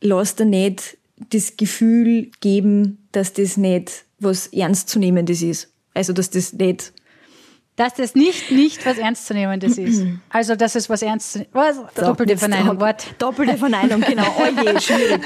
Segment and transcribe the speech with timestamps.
[0.00, 0.98] lass dir nicht
[1.30, 5.72] das Gefühl geben, dass das nicht was Ernstzunehmendes ist.
[5.94, 6.92] Also, dass das nicht
[7.76, 10.04] dass das nicht, nicht was Ernstzunehmendes ist.
[10.28, 11.76] Also, dass es was ernst was?
[11.96, 13.06] So, Doppelte Verneinung, Wort.
[13.18, 14.26] Doppelte Verneinung, genau.
[14.38, 15.22] Oh je, schwierig.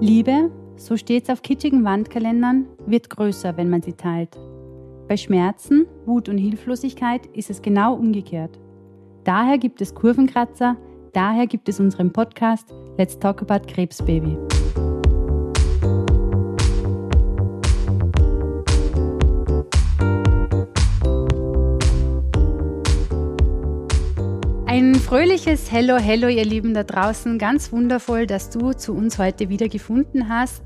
[0.00, 4.36] Liebe, so steht's auf kitschigen Wandkalendern, wird größer, wenn man sie teilt.
[5.08, 8.56] Bei Schmerzen, Wut und Hilflosigkeit ist es genau umgekehrt.
[9.24, 10.76] Daher gibt es Kurvenkratzer,
[11.16, 12.68] daher gibt es unseren Podcast
[12.98, 14.36] Let's Talk About Krebsbaby.
[24.76, 27.38] Ein fröhliches Hello, Hello, ihr Lieben da draußen.
[27.38, 30.62] Ganz wundervoll, dass du zu uns heute wieder gefunden hast.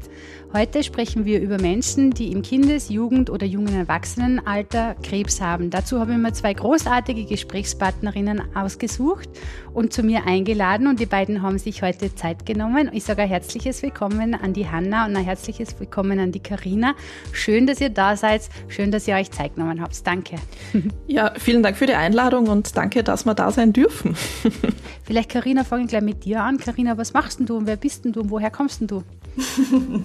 [0.53, 5.71] Heute sprechen wir über Menschen, die im Kindes-, Jugend- oder jungen Erwachsenenalter Krebs haben.
[5.71, 9.29] Dazu habe ich mir zwei großartige Gesprächspartnerinnen ausgesucht
[9.73, 12.91] und zu mir eingeladen und die beiden haben sich heute Zeit genommen.
[12.93, 16.97] Ich sage ein herzliches Willkommen an die Hanna und ein herzliches Willkommen an die Karina.
[17.31, 18.43] Schön, dass ihr da seid.
[18.67, 20.05] Schön, dass ihr euch Zeit genommen habt.
[20.05, 20.35] Danke.
[21.07, 24.00] Ja, vielen Dank für die Einladung und danke, dass wir da sein dürfen.
[25.05, 26.59] Vielleicht Karina, fange ich gleich mit dir an.
[26.59, 29.03] Karina, was machst denn du und wer bist denn du und woher kommst denn du?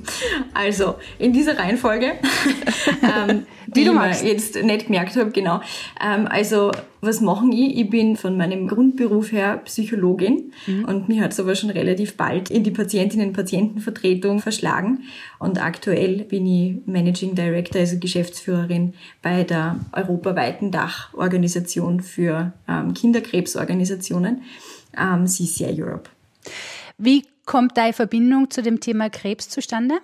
[0.53, 2.13] Also, in dieser Reihenfolge,
[3.01, 5.61] ähm, die, die ich jetzt nicht gemerkt habe, genau.
[6.01, 6.71] Ähm, also,
[7.05, 7.77] was machen ich?
[7.77, 10.85] Ich bin von meinem Grundberuf her Psychologin mhm.
[10.85, 15.03] und mich hat es aber schon relativ bald in die Patientinnen-Patientenvertretung verschlagen.
[15.39, 24.41] Und aktuell bin ich Managing Director, also Geschäftsführerin bei der europaweiten Dachorganisation für ähm, Kinderkrebsorganisationen,
[24.97, 26.09] ähm, CCI Europe.
[26.97, 29.95] Wie kommt deine Verbindung zu dem Thema Krebs zustande?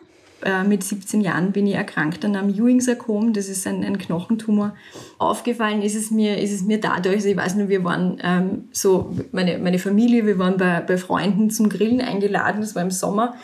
[0.43, 4.75] Äh, mit 17 Jahren bin ich erkrankt an einem Ewing-Sarkom, das ist ein, ein, Knochentumor.
[5.19, 8.65] Aufgefallen ist es mir, ist es mir dadurch, also ich weiß nur, wir waren ähm,
[8.71, 12.89] so, meine, meine Familie, wir waren bei, bei Freunden zum Grillen eingeladen, das war im
[12.89, 13.35] Sommer,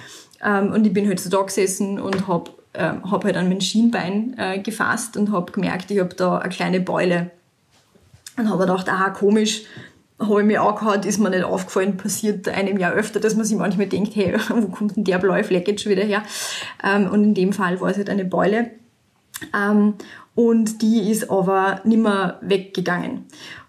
[0.44, 3.62] ähm, und ich bin halt so da gesessen und hab, äh, hab halt an mein
[3.62, 7.32] Schienbein äh, gefasst und hab gemerkt, ich hab da eine kleine Beule.
[8.38, 9.64] Und habe gedacht, aha, komisch,
[10.20, 13.58] habe ich mir angehört, ist mir nicht aufgefallen, passiert einem Jahr öfter, dass man sich
[13.58, 16.24] manchmal denkt, hey, wo kommt denn der blaue Fleck jetzt schon wieder her?
[16.84, 18.72] Ähm, und in dem Fall war es halt eine Beule.
[19.56, 19.96] Ähm,
[20.36, 23.26] und die ist aber nimmer weggegangen.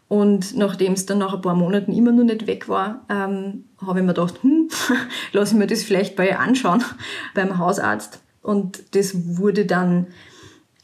[0.08, 4.00] Und nachdem es dann nach ein paar Monaten immer noch nicht weg war, ähm, habe
[4.00, 4.68] ich mir gedacht, hm,
[5.32, 6.82] lass ich mir das vielleicht bei anschauen,
[7.34, 8.20] beim Hausarzt.
[8.40, 10.06] Und das wurde dann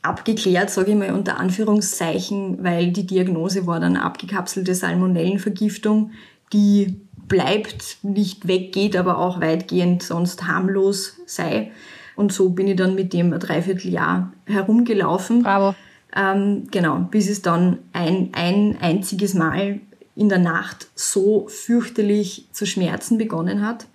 [0.04, 6.12] abgeklärt, sage ich mal unter Anführungszeichen, weil die Diagnose war dann abgekapselte Salmonellenvergiftung,
[6.52, 11.72] die bleibt, nicht weggeht, aber auch weitgehend sonst harmlos sei.
[12.16, 15.42] Und so bin ich dann mit dem ein Dreivierteljahr herumgelaufen.
[15.42, 15.74] Bravo.
[16.14, 19.80] Ähm, genau, bis es dann ein, ein einziges Mal
[20.14, 23.86] in der Nacht so fürchterlich zu schmerzen begonnen hat,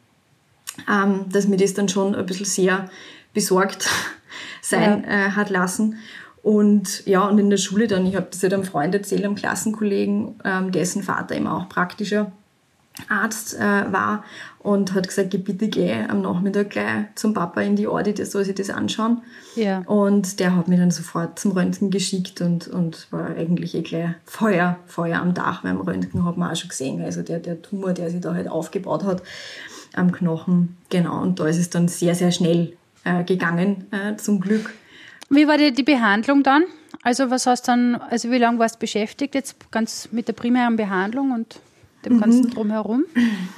[0.90, 2.90] ähm, dass mir das dann schon ein bisschen sehr
[3.34, 3.90] besorgt
[4.62, 5.28] sein ja.
[5.28, 5.97] äh, hat lassen.
[6.41, 9.35] Und ja, und in der Schule dann, ich habe das halt einem Freund erzählt, einem
[9.35, 12.31] Klassenkollegen, ähm, dessen Vater eben auch praktischer
[13.07, 14.23] Arzt äh, war
[14.59, 18.44] und hat gesagt, bitte geh am Nachmittag gleich zum Papa in die Audi, der soll
[18.44, 19.22] sich das anschauen.
[19.56, 19.79] Ja.
[19.85, 24.12] Und der hat mich dann sofort zum Röntgen geschickt und, und war eigentlich eh gleich
[24.25, 27.62] Feuer, Feuer am Dach, weil am Röntgen hat man auch schon gesehen, also der, der
[27.62, 29.23] Tumor, der sich da halt aufgebaut hat
[29.94, 30.78] am Knochen.
[30.89, 32.73] Genau, und da ist es dann sehr, sehr schnell
[33.04, 34.74] äh, gegangen, äh, zum Glück.
[35.30, 36.64] Wie war die, die Behandlung dann?
[37.04, 40.76] Also was hast dann, also wie lange warst du beschäftigt jetzt ganz mit der primären
[40.76, 41.60] Behandlung und
[42.06, 42.50] dem ganzen mhm.
[42.50, 43.06] drumherum?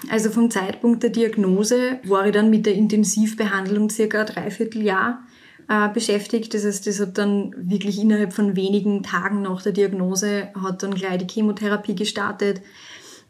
[0.09, 5.19] Also vom Zeitpunkt der Diagnose war ich dann mit der Intensivbehandlung circa ein Dreivierteljahr
[5.68, 6.53] äh, beschäftigt.
[6.53, 10.94] Das heißt, das hat dann wirklich innerhalb von wenigen Tagen nach der Diagnose hat dann
[10.94, 12.62] gleich die Chemotherapie gestartet.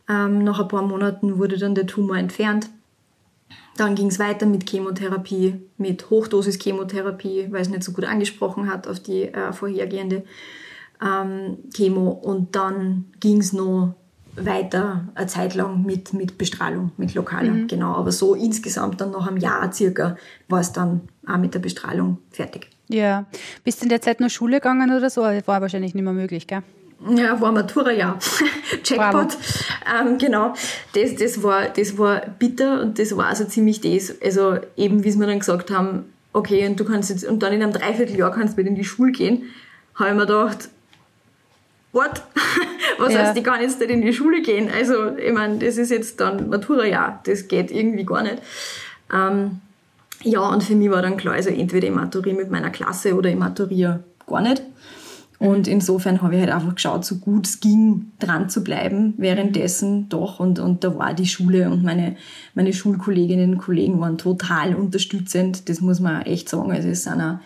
[0.09, 2.69] Ähm, nach ein paar Monaten wurde dann der Tumor entfernt.
[3.81, 8.87] Dann ging es weiter mit Chemotherapie, mit Hochdosis-Chemotherapie, weil es nicht so gut angesprochen hat
[8.87, 10.23] auf die äh, vorhergehende
[11.03, 12.11] ähm, Chemo.
[12.11, 13.95] Und dann ging es noch
[14.35, 17.67] weiter eine Zeit lang mit, mit Bestrahlung, mit lokaler, mhm.
[17.67, 17.95] genau.
[17.95, 20.15] Aber so insgesamt dann nach einem Jahr circa
[20.47, 22.69] war es dann auch mit der Bestrahlung fertig.
[22.87, 23.25] Ja.
[23.63, 25.21] Bist du in der Zeit noch Schule gegangen oder so?
[25.21, 26.61] War wahrscheinlich nicht mehr möglich, gell?
[27.09, 28.17] Ja, war Matura, ja.
[28.83, 29.37] Jackpot.
[29.91, 30.53] Ähm, genau.
[30.93, 34.13] Das, das, war, das war bitter und das war also ziemlich das.
[34.21, 37.63] Also eben, wie mir dann gesagt haben, okay, und du kannst jetzt, und dann in
[37.63, 39.49] einem Dreivierteljahr kannst du wieder in die Schule gehen,
[39.95, 40.69] habe ich mir gedacht,
[41.91, 42.23] what?
[42.99, 43.19] Was ja.
[43.19, 44.69] heißt, ich kann jetzt nicht in die Schule gehen?
[44.69, 47.21] Also, ich meine, das ist jetzt dann Matura-Jahr.
[47.25, 48.41] Das geht irgendwie gar nicht.
[49.11, 49.59] Ähm,
[50.23, 53.29] ja, und für mich war dann klar, also entweder ich maturiere mit meiner Klasse oder
[53.29, 54.61] ich maturiere gar nicht.
[55.41, 60.07] Und insofern habe ich halt einfach geschaut, so gut es ging, dran zu bleiben, währenddessen
[60.07, 60.39] doch.
[60.39, 62.15] Und, und da war die Schule und meine,
[62.53, 65.67] meine Schulkolleginnen und Kollegen waren total unterstützend.
[65.67, 66.71] Das muss man echt sagen.
[66.71, 67.39] Also es sind auch,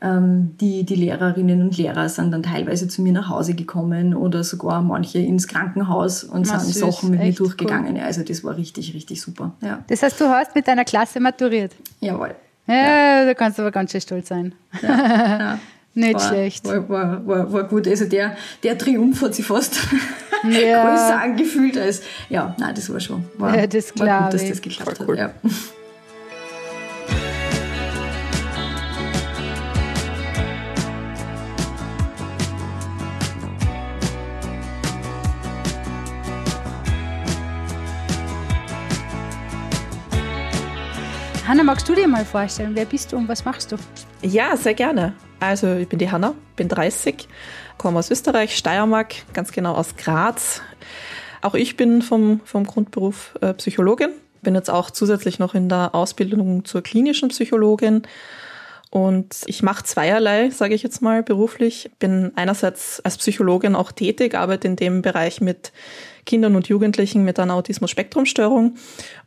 [0.00, 4.42] ähm, die, die Lehrerinnen und Lehrer sind dann teilweise zu mir nach Hause gekommen oder
[4.42, 7.98] sogar manche ins Krankenhaus und Na, sind süß, Sachen mit mir durchgegangen.
[7.98, 9.52] Also das war richtig, richtig super.
[9.60, 9.84] Ja.
[9.88, 11.72] Das heißt, du hast mit deiner Klasse maturiert.
[12.00, 12.34] Jawohl.
[12.66, 14.54] Ja, da kannst du aber ganz schön stolz sein.
[14.80, 15.58] Ja.
[15.96, 16.66] Nicht war, schlecht.
[16.66, 17.88] War, war, war, war gut.
[17.88, 19.76] Also der, der Triumph hat sich fast
[20.44, 20.90] Ja.
[20.90, 24.60] größer angefühlt als, ja, nein, das war schon, war, Ja, das war gut, dass das
[24.60, 25.18] geklappt cool.
[25.18, 25.34] hat.
[25.42, 25.50] Ja.
[41.46, 43.76] Hanna, magst du dir mal vorstellen, wer bist du und was machst du?
[44.22, 45.14] Ja, sehr gerne.
[45.40, 47.28] Also ich bin die Hanna, bin 30,
[47.76, 50.62] komme aus Österreich, Steiermark, ganz genau aus Graz.
[51.42, 54.10] Auch ich bin vom, vom Grundberuf äh, Psychologin,
[54.42, 58.02] bin jetzt auch zusätzlich noch in der Ausbildung zur klinischen Psychologin.
[58.90, 61.90] Und ich mache zweierlei, sage ich jetzt mal, beruflich.
[61.98, 65.72] Bin einerseits als Psychologin auch tätig, arbeite in dem Bereich mit
[66.26, 68.74] Kindern und Jugendlichen mit einer Autismus-Spektrum-Störung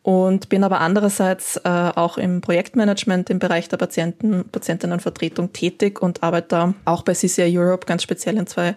[0.03, 6.21] und bin aber andererseits äh, auch im Projektmanagement im Bereich der Patienten, Patientinnenvertretung tätig und
[6.21, 8.75] arbeite da auch bei CCI Europe ganz speziell in zwei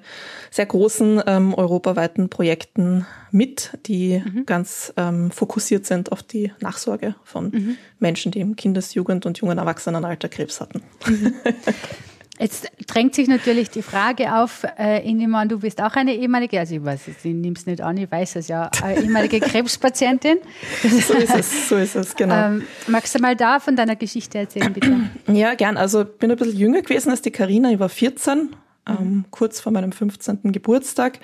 [0.50, 7.76] sehr großen ähm, europaweiten Projekten mit, die ganz ähm, fokussiert sind auf die Nachsorge von
[7.98, 10.82] Menschen, die im Kindes-, Jugend- und jungen Erwachsenenalter Krebs hatten.
[12.38, 16.58] Jetzt drängt sich natürlich die Frage auf, äh, ich an, du bist auch eine ehemalige,
[16.58, 20.38] also ich weiß ich nehme es nicht an, ich weiß es ja, ehemalige Krebspatientin.
[20.82, 22.46] So ist es, so ist es, genau.
[22.46, 25.10] Ähm, magst du mal da von deiner Geschichte erzählen, bitte?
[25.26, 25.76] Ja, gern.
[25.76, 27.70] Also bin ein bisschen jünger gewesen als die Karina.
[27.70, 28.56] Ich war 14,
[28.88, 30.52] ähm, kurz vor meinem 15.
[30.52, 31.18] Geburtstag.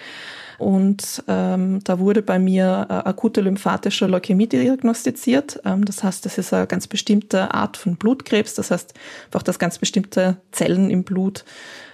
[0.58, 5.60] Und ähm, da wurde bei mir äh, akute lymphatische Leukämie diagnostiziert.
[5.64, 8.54] Ähm, das heißt, das ist eine ganz bestimmte Art von Blutkrebs.
[8.54, 8.92] Das heißt,
[9.26, 11.44] einfach, dass ganz bestimmte Zellen im Blut,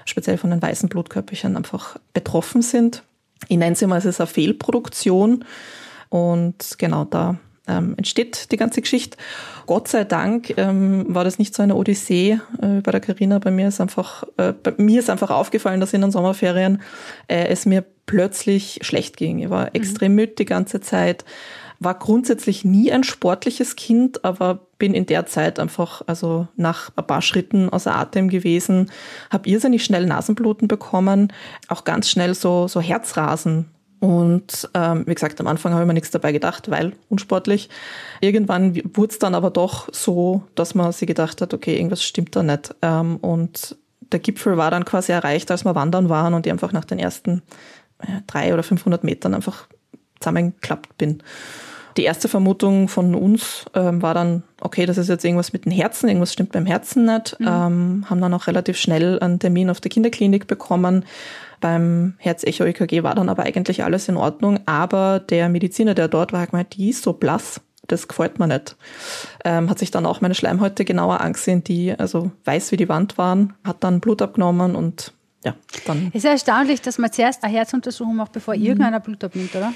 [0.06, 3.02] speziell von den weißen Blutkörperchen, einfach betroffen sind.
[3.48, 5.44] Ich nenne sie mal, es ist eine Fehlproduktion.
[6.08, 9.16] Und genau da ähm, entsteht die ganze Geschichte.
[9.66, 13.38] Gott sei Dank ähm, war das nicht so eine Odyssee äh, bei der Carina.
[13.38, 16.82] Bei mir ist einfach, äh, bei mir ist einfach aufgefallen, dass in den Sommerferien
[17.28, 19.38] äh, es mir plötzlich schlecht ging.
[19.38, 21.24] Ich war extrem müde die ganze Zeit,
[21.80, 27.06] war grundsätzlich nie ein sportliches Kind, aber bin in der Zeit einfach, also nach ein
[27.06, 28.90] paar Schritten außer Atem gewesen,
[29.30, 31.32] habe irrsinnig schnell Nasenbluten bekommen,
[31.68, 33.70] auch ganz schnell so, so Herzrasen
[34.04, 37.70] und ähm, wie gesagt, am Anfang habe ich mir nichts dabei gedacht, weil unsportlich.
[38.20, 42.36] Irgendwann wurde es dann aber doch so, dass man sich gedacht hat, okay, irgendwas stimmt
[42.36, 42.74] da nicht.
[42.82, 43.78] Ähm, und
[44.12, 46.98] der Gipfel war dann quasi erreicht, als wir wandern waren und ich einfach nach den
[46.98, 47.40] ersten
[48.00, 49.68] äh, drei oder 500 Metern einfach
[50.20, 51.22] zusammengeklappt bin.
[51.96, 55.72] Die erste Vermutung von uns ähm, war dann, okay, das ist jetzt irgendwas mit dem
[55.72, 57.38] Herzen, irgendwas stimmt beim Herzen nicht.
[57.40, 61.06] Ähm, haben dann auch relativ schnell einen Termin auf der Kinderklinik bekommen.
[61.64, 66.42] Beim Herz-Echo-EKG war dann aber eigentlich alles in Ordnung, aber der Mediziner, der dort war,
[66.42, 68.76] hat gemeint, die ist so blass, das gefällt mir nicht.
[69.46, 73.16] Ähm, hat sich dann auch meine Schleimhäute genauer angesehen, die also weiß wie die Wand
[73.16, 75.54] waren, hat dann Blut abgenommen und ja,
[75.86, 79.72] dann Es ist erstaunlich, dass man zuerst eine Herzuntersuchung macht, bevor irgendeiner Blut abnimmt, oder?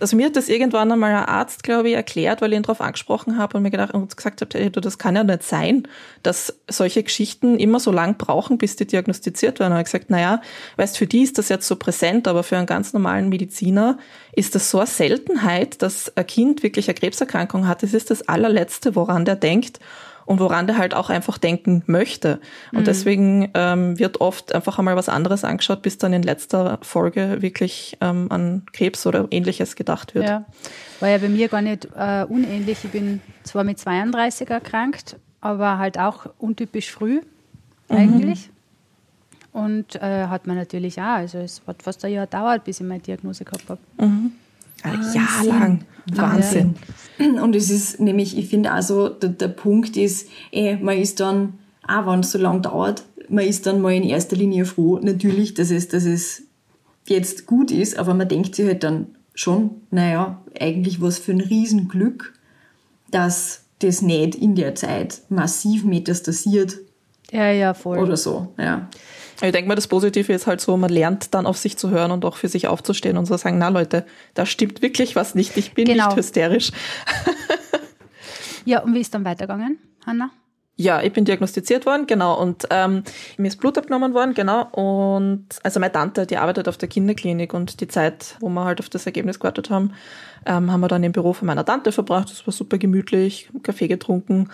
[0.00, 2.80] Also mir hat das irgendwann einmal ein Arzt, glaube ich, erklärt, weil ich ihn darauf
[2.80, 5.88] angesprochen habe und mir gedacht und gesagt habe, hey, das kann ja nicht sein,
[6.22, 9.72] dass solche Geschichten immer so lang brauchen, bis die diagnostiziert werden.
[9.72, 10.40] Und er hat gesagt, naja,
[10.76, 13.98] weißt, für die ist das jetzt so präsent, aber für einen ganz normalen Mediziner
[14.32, 17.82] ist das so eine Seltenheit, dass ein Kind wirklich eine Krebserkrankung hat.
[17.82, 19.80] Das ist das allerletzte, woran der denkt
[20.28, 22.38] und woran der halt auch einfach denken möchte.
[22.72, 27.40] Und deswegen ähm, wird oft einfach einmal was anderes angeschaut, bis dann in letzter Folge
[27.40, 30.26] wirklich ähm, an Krebs oder ähnliches gedacht wird.
[30.26, 30.44] Ja.
[31.00, 32.84] War ja bei mir gar nicht äh, unähnlich.
[32.84, 37.22] Ich bin zwar mit 32 erkrankt, aber halt auch untypisch früh
[37.88, 38.50] eigentlich.
[39.54, 42.86] Und äh, hat man natürlich auch, also es hat fast ein Jahr gedauert, bis ich
[42.86, 43.80] meine Diagnose gehabt habe.
[43.96, 44.32] Ein
[44.84, 45.84] Jahr lang.
[46.12, 46.74] Wahnsinn.
[47.18, 51.54] Und es ist nämlich, ich finde also, der, der Punkt ist, eh, man ist dann,
[51.86, 55.54] auch wenn es so lang dauert, man ist dann mal in erster Linie froh, natürlich,
[55.54, 56.42] dass es, dass es
[57.06, 61.40] jetzt gut ist, aber man denkt sich halt dann schon, naja, eigentlich was für ein
[61.40, 62.34] Riesenglück,
[63.10, 66.78] dass das nicht in der Zeit massiv metastasiert
[67.30, 67.98] Ja, ja, voll.
[67.98, 68.88] oder so, ja.
[69.40, 72.10] Ich denke mal, das Positive ist halt so, man lernt dann auf sich zu hören
[72.10, 74.04] und auch für sich aufzustehen und zu sagen, na Leute,
[74.34, 76.06] da stimmt wirklich was nicht, ich bin Genau.
[76.08, 76.72] nicht hysterisch.
[78.64, 80.30] Ja, und wie ist dann weitergegangen, Hanna?
[80.76, 82.38] Ja, ich bin diagnostiziert worden, genau.
[82.38, 83.02] Und ähm,
[83.38, 84.66] mir ist Blut abgenommen worden, genau.
[84.72, 88.78] Und also meine Tante, die arbeitet auf der Kinderklinik und die Zeit, wo wir halt
[88.78, 89.92] auf das Ergebnis gewartet haben,
[90.46, 92.30] ähm, haben wir dann im Büro von meiner Tante verbracht.
[92.30, 94.50] Das war super gemütlich, Kaffee getrunken.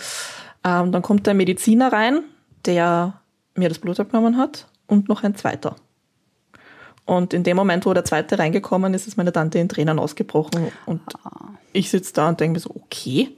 [0.65, 2.21] Ähm, dann kommt der Mediziner rein,
[2.65, 3.21] der
[3.57, 5.77] mir das Blut abgenommen hat und noch ein zweiter.
[7.07, 10.73] Und in dem Moment, wo der zweite reingekommen ist, ist meine Tante in Tränen ausgebrochen.
[10.87, 11.03] Und
[11.73, 13.37] ich sitze da und denke mir so, okay,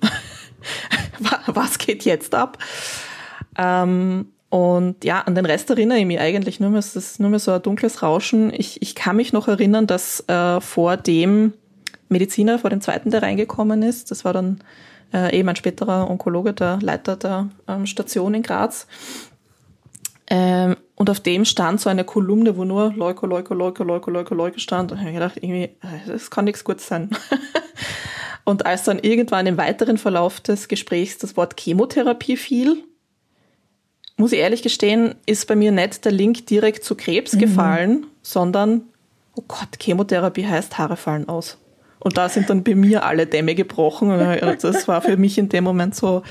[1.46, 2.58] was geht jetzt ab?
[3.58, 7.30] Ähm, und ja, an den Rest erinnere ich mich eigentlich nur mehr, es ist nur
[7.30, 8.52] mehr so ein dunkles Rauschen.
[8.54, 11.52] Ich, ich kann mich noch erinnern, dass äh, vor dem
[12.08, 14.60] Mediziner, vor dem zweiten, der reingekommen ist, das war dann
[15.12, 18.86] äh, eben ein späterer Onkologe, der Leiter der ähm, Station in Graz,
[20.28, 24.34] ähm, und auf dem stand so eine Kolumne, wo nur Leuko, Leuko, Leuko, Leuko, Leuko,
[24.34, 24.90] Leuko stand.
[24.90, 27.10] Und ich habe gedacht, irgendwie, äh, das kann nichts Gutes sein.
[28.44, 32.82] und als dann irgendwann im weiteren Verlauf des Gesprächs das Wort Chemotherapie fiel,
[34.16, 37.40] muss ich ehrlich gestehen, ist bei mir nicht der Link direkt zu Krebs mhm.
[37.40, 38.80] gefallen, sondern,
[39.34, 41.58] oh Gott, Chemotherapie heißt Haare fallen aus.
[41.98, 44.10] Und da sind dann bei mir alle Dämme gebrochen.
[44.10, 46.22] Und das war für mich in dem Moment so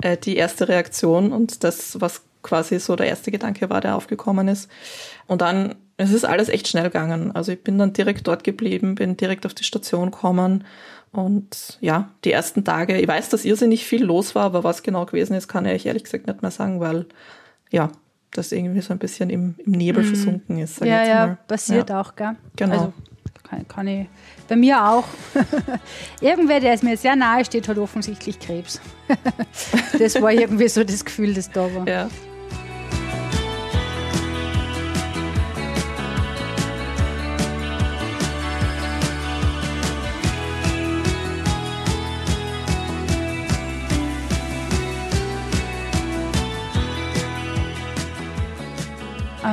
[0.00, 4.48] äh, die erste Reaktion und das, was quasi so der erste Gedanke war, der aufgekommen
[4.48, 4.70] ist.
[5.26, 7.32] Und dann, es ist alles echt schnell gegangen.
[7.34, 10.64] Also ich bin dann direkt dort geblieben, bin direkt auf die Station gekommen.
[11.12, 15.06] Und ja, die ersten Tage, ich weiß, dass irrsinnig viel los war, aber was genau
[15.06, 17.06] gewesen ist, kann ich ehrlich gesagt nicht mehr sagen, weil
[17.70, 17.90] ja,
[18.32, 20.08] das irgendwie so ein bisschen im, im Nebel mhm.
[20.08, 20.80] versunken ist.
[20.80, 22.00] Ja, ja, passiert ja.
[22.00, 22.36] auch, gell?
[22.56, 22.72] Genau.
[22.72, 22.92] Also
[23.48, 24.06] kann, kann ich,
[24.48, 25.04] bei mir auch.
[26.20, 28.80] Irgendwer, der es mir sehr nahe steht, hat offensichtlich Krebs.
[29.98, 31.86] das war irgendwie so das Gefühl, das da war.
[31.88, 32.08] Ja.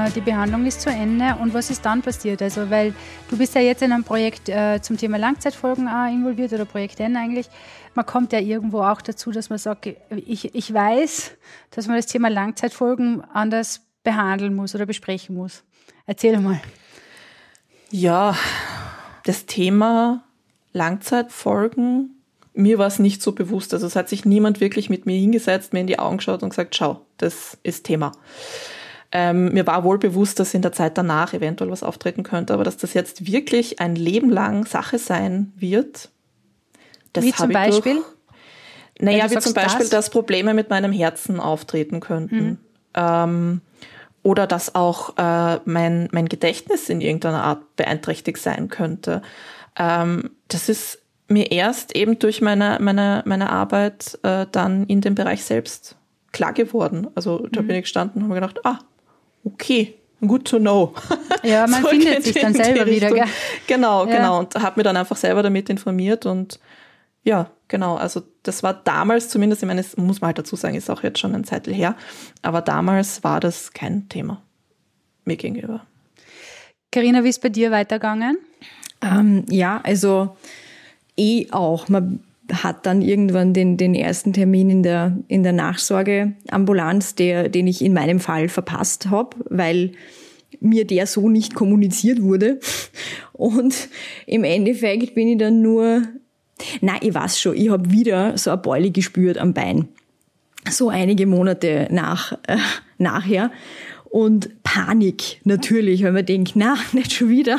[0.09, 2.41] Die Behandlung ist zu Ende und was ist dann passiert?
[2.41, 2.93] Also, weil
[3.29, 6.99] du bist ja jetzt in einem Projekt äh, zum Thema Langzeitfolgen auch involviert oder Projekt
[6.99, 7.49] N eigentlich.
[7.95, 11.31] Man kommt ja irgendwo auch dazu, dass man sagt, ich, ich weiß,
[11.71, 15.63] dass man das Thema Langzeitfolgen anders behandeln muss oder besprechen muss.
[16.05, 16.59] Erzähl mal.
[17.91, 18.35] Ja,
[19.25, 20.23] das Thema
[20.73, 22.21] Langzeitfolgen,
[22.53, 23.73] mir war es nicht so bewusst.
[23.73, 26.49] Also es hat sich niemand wirklich mit mir hingesetzt, mir in die Augen geschaut und
[26.49, 28.11] gesagt, schau, das ist Thema.
[29.15, 32.63] Ähm, mir war wohl bewusst, dass in der Zeit danach eventuell was auftreten könnte, aber
[32.63, 36.09] dass das jetzt wirklich ein Leben lang Sache sein wird.
[37.13, 37.93] Das wie zum Beispiel?
[37.97, 38.05] Durch,
[38.99, 39.89] naja, wie zum Beispiel, das?
[39.91, 42.43] dass Probleme mit meinem Herzen auftreten könnten.
[42.43, 42.57] Mhm.
[42.95, 43.61] Ähm,
[44.23, 49.21] oder dass auch äh, mein, mein Gedächtnis in irgendeiner Art beeinträchtigt sein könnte.
[49.77, 55.13] Ähm, das ist mir erst eben durch meine, meine, meine Arbeit äh, dann in dem
[55.13, 55.97] Bereich selbst
[56.31, 57.07] klar geworden.
[57.13, 57.67] Also da mhm.
[57.67, 58.79] bin ich gestanden und habe gedacht, ah,
[59.43, 60.93] okay, good to know.
[61.43, 63.25] Ja, man so findet sich dann selber wieder, gell?
[63.67, 64.15] Genau, ja.
[64.15, 64.39] genau.
[64.39, 66.57] Und habe mir dann einfach selber damit informiert und
[67.23, 67.95] ja, genau.
[67.95, 71.03] Also das war damals zumindest, ich meine, es muss man halt dazu sagen, ist auch
[71.03, 71.97] jetzt schon ein Zeitl her,
[72.43, 74.41] aber damals war das kein Thema
[75.25, 75.85] mir gegenüber.
[76.93, 78.37] Carina, wie ist bei dir weitergegangen?
[79.01, 80.37] Ähm, ja, also
[81.17, 81.89] eh auch.
[81.89, 82.23] Man
[82.61, 87.81] hat dann irgendwann den, den ersten Termin in der, in der Nachsorgeambulanz, der, den ich
[87.81, 89.93] in meinem Fall verpasst habe, weil
[90.59, 92.59] mir der so nicht kommuniziert wurde.
[93.33, 93.89] Und
[94.27, 96.03] im Endeffekt bin ich dann nur,
[96.81, 99.87] na, ich weiß schon, ich habe wieder so eine Beule gespürt am Bein.
[100.69, 102.57] So einige Monate nach, äh,
[102.97, 103.51] nachher.
[104.13, 107.57] Und Panik natürlich, weil man denkt, na, nicht schon wieder.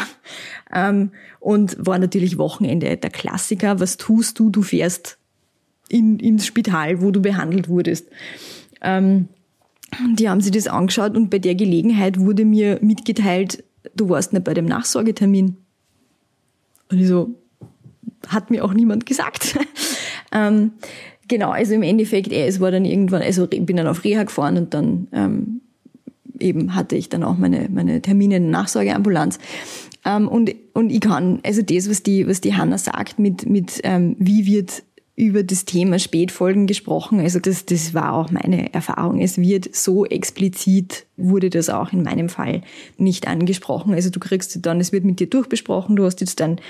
[0.73, 3.81] Ähm, und war natürlich Wochenende der Klassiker.
[3.81, 4.51] Was tust du?
[4.51, 5.19] Du fährst
[5.89, 8.07] in, ins Spital, wo du behandelt wurdest.
[8.83, 9.27] Ähm,
[10.13, 13.65] die haben sich das angeschaut und bei der Gelegenheit wurde mir mitgeteilt,
[13.97, 15.57] du warst nicht bei dem Nachsorgetermin.
[16.89, 17.35] Und ich so,
[18.29, 19.59] hat mir auch niemand gesagt.
[20.33, 20.71] ähm,
[21.27, 24.73] genau, also im Endeffekt, es war dann irgendwann, also bin dann auf Reha gefahren und
[24.73, 25.09] dann
[26.41, 29.39] eben hatte ich dann auch meine, meine Termine in der Nachsorgeambulanz.
[30.05, 33.81] Ähm, und, und ich kann, also das, was die, was die Hanna sagt, mit, mit
[33.85, 34.83] ähm, wie wird
[35.17, 37.21] über das Thema Spätfolgen gesprochen.
[37.21, 39.21] Also das, das war auch meine Erfahrung.
[39.21, 42.63] Es wird so explizit, wurde das auch in meinem Fall
[42.99, 43.95] nicht angesprochen.
[43.95, 46.61] Also du kriegst dann, es wird mit dir durchbesprochen, du hast jetzt dann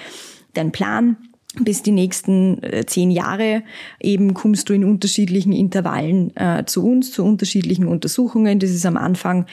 [0.52, 1.16] deinen Plan
[1.60, 3.62] bis die nächsten äh, zehn Jahre.
[4.00, 8.58] Eben kommst du in unterschiedlichen Intervallen äh, zu uns, zu unterschiedlichen Untersuchungen.
[8.58, 9.46] Das ist am Anfang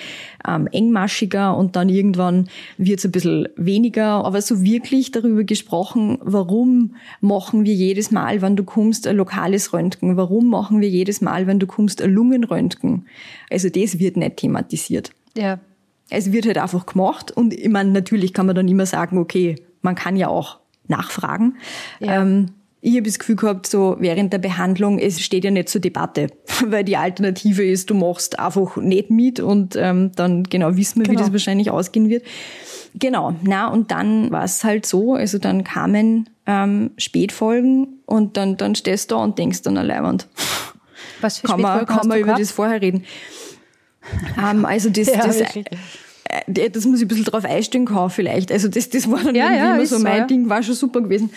[0.47, 4.25] ähm, engmaschiger und dann irgendwann wird es ein bisschen weniger.
[4.25, 9.73] Aber so wirklich darüber gesprochen, warum machen wir jedes Mal, wenn du kommst, ein lokales
[9.73, 10.17] Röntgen?
[10.17, 13.05] Warum machen wir jedes Mal, wenn du kommst, ein Lungenröntgen?
[13.49, 15.11] Also das wird nicht thematisiert.
[15.35, 15.59] Ja.
[16.09, 19.55] Es wird halt einfach gemacht und ich meine, natürlich kann man dann immer sagen, okay,
[19.81, 20.60] man kann ja auch
[20.91, 21.57] nachfragen.
[21.99, 22.21] Ja.
[22.21, 22.49] Ähm,
[22.83, 26.27] ich habe das Gefühl gehabt, so während der Behandlung, es steht ja nicht zur Debatte,
[26.65, 31.05] weil die Alternative ist, du machst einfach nicht mit und ähm, dann genau wissen wir,
[31.05, 31.19] genau.
[31.19, 32.23] wie das wahrscheinlich ausgehen wird.
[32.95, 38.57] Genau, na und dann war es halt so, also dann kamen ähm, Spätfolgen und dann,
[38.57, 40.17] dann stehst du da und denkst dann allein,
[41.21, 43.05] Was für kann man, kann man über das vorher reden.
[44.37, 45.63] Ähm, also das, ja, das, äh,
[46.47, 48.51] das muss ich ein bisschen drauf einstellen kann vielleicht.
[48.51, 50.27] Also das, das war dann ja, irgendwie ja, immer so mein ja.
[50.27, 51.31] Ding, war schon super gewesen.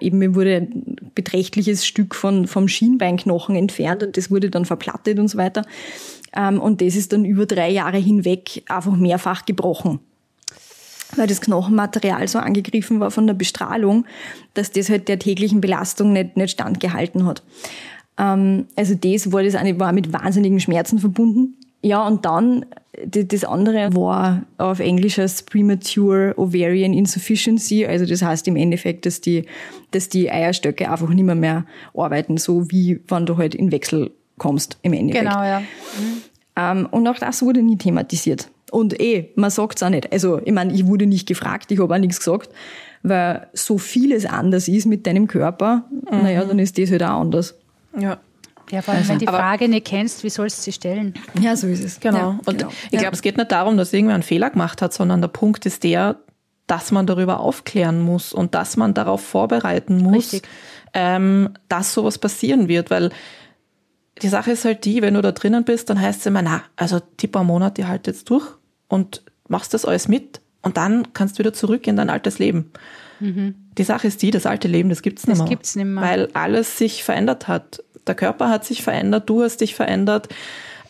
[0.00, 5.18] Eben mir wurde ein beträchtliches Stück von, vom Schienbeinknochen entfernt und das wurde dann verplattet
[5.18, 5.64] und so weiter.
[6.34, 10.00] Ähm, und das ist dann über drei Jahre hinweg einfach mehrfach gebrochen.
[11.16, 14.06] Weil das Knochenmaterial so angegriffen war von der Bestrahlung,
[14.54, 17.42] dass das halt der täglichen Belastung nicht, nicht standgehalten hat.
[18.18, 22.66] Ähm, also das war das eine, war mit wahnsinnigen Schmerzen verbunden ja, und dann,
[23.06, 27.86] das andere war auf Englisch als Premature Ovarian Insufficiency.
[27.86, 29.46] Also das heißt im Endeffekt, dass die,
[29.92, 34.10] dass die Eierstöcke einfach nicht mehr, mehr arbeiten, so wie wenn du halt in Wechsel
[34.36, 35.24] kommst im Endeffekt.
[35.24, 35.62] Genau, ja.
[36.56, 36.86] Mhm.
[36.90, 38.48] und auch das wurde nie thematisiert.
[38.70, 40.12] Und eh, man sagt's auch nicht.
[40.12, 42.50] Also, ich meine, ich wurde nicht gefragt, ich habe auch nichts gesagt,
[43.02, 46.22] weil so vieles anders ist mit deinem Körper, mhm.
[46.22, 47.54] naja, dann ist das halt auch anders.
[47.98, 48.18] Ja.
[48.70, 51.14] Ja, vor allem, also, wenn die Frage nicht kennst, wie sollst du sie stellen?
[51.40, 52.00] Ja, so ist es.
[52.00, 52.18] Genau.
[52.18, 52.70] Ja, und genau.
[52.90, 55.66] ich glaube, es geht nicht darum, dass irgendwer einen Fehler gemacht hat, sondern der Punkt
[55.66, 56.16] ist der,
[56.66, 60.40] dass man darüber aufklären muss und dass man darauf vorbereiten muss,
[60.94, 63.10] ähm, dass sowas passieren wird, weil
[64.22, 66.62] die Sache ist halt die, wenn du da drinnen bist, dann heißt es immer, na,
[66.76, 68.46] also die paar Monate halt jetzt durch
[68.88, 72.70] und machst das alles mit und dann kannst du wieder zurück in dein altes Leben.
[73.18, 73.54] Mhm.
[73.78, 75.48] Die Sache ist die, das alte Leben, das gibt's nicht das mehr.
[75.48, 76.02] Gibt's nicht mehr.
[76.02, 80.28] Weil alles sich verändert hat der Körper hat sich verändert, du hast dich verändert,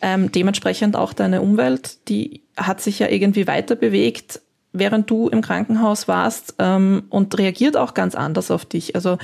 [0.01, 4.41] ähm, dementsprechend auch deine Umwelt, die hat sich ja irgendwie weiter bewegt,
[4.73, 8.95] während du im Krankenhaus warst ähm, und reagiert auch ganz anders auf dich.
[8.95, 9.17] Also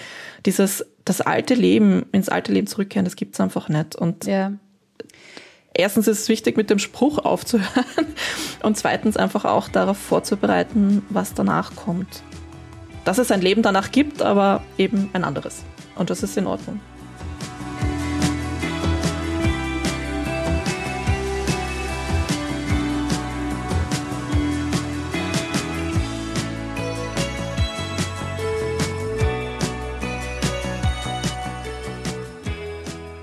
[0.46, 3.96] dieses das alte Leben, ins alte Leben zurückkehren, das gibt's einfach nicht.
[3.96, 4.51] Und ja.
[5.74, 7.86] erstens ist es wichtig, mit dem Spruch aufzuhören
[8.62, 12.23] und zweitens einfach auch darauf vorzubereiten, was danach kommt.
[13.06, 15.63] Dass es ein Leben danach gibt, aber eben ein anderes.
[15.95, 16.82] Und das ist in Ordnung.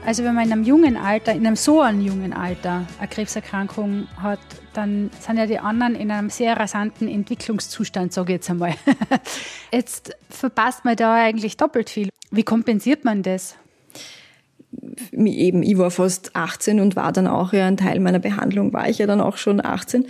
[0.06, 4.06] Also wenn man in einem jungen Alter, in einem so einem jungen Alter eine Krebserkrankung
[4.18, 4.38] hat,
[4.74, 8.74] dann sind ja die anderen in einem sehr rasanten Entwicklungszustand, sage ich jetzt einmal.
[9.72, 12.10] Jetzt verpasst man da eigentlich doppelt viel.
[12.30, 13.56] Wie kompensiert man das?
[15.12, 18.88] Eben, ich war fast 18 und war dann auch ja ein Teil meiner Behandlung, war
[18.88, 20.06] ich ja dann auch schon 18.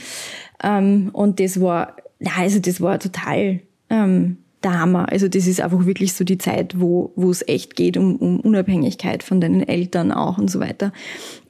[0.62, 1.96] Ähm, und das war,
[2.36, 5.10] also das war total ähm, der Hammer.
[5.12, 8.40] Also das ist einfach wirklich so die Zeit, wo, wo es echt geht um, um
[8.40, 10.92] Unabhängigkeit von deinen Eltern auch und so weiter.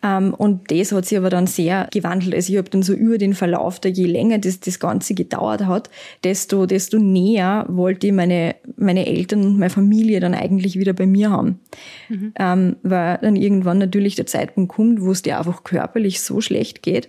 [0.02, 2.34] Ähm, und das hat sich aber dann sehr gewandelt.
[2.34, 5.64] Also ich habe dann so über den Verlauf, der je länger das, das Ganze gedauert
[5.66, 5.90] hat,
[6.24, 11.06] desto, desto näher wollte ich meine, meine Eltern und meine Familie dann eigentlich wieder bei
[11.06, 11.60] mir haben.
[12.08, 12.32] Mhm.
[12.38, 16.82] Ähm, weil dann irgendwann natürlich der Zeitpunkt kommt, wo es dir einfach körperlich so schlecht
[16.82, 17.08] geht,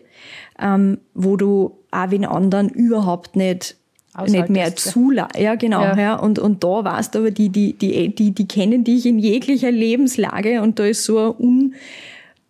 [0.62, 3.78] ähm, wo du auch den anderen überhaupt nicht
[4.24, 5.42] nicht mehr zulassen.
[5.42, 5.82] Ja, genau.
[5.82, 5.98] Ja.
[5.98, 6.16] ja.
[6.16, 9.72] Und, und da weißt du aber, die, die, die, die, die kennen dich in jeglicher
[9.72, 11.76] Lebenslage und da ist so eine un,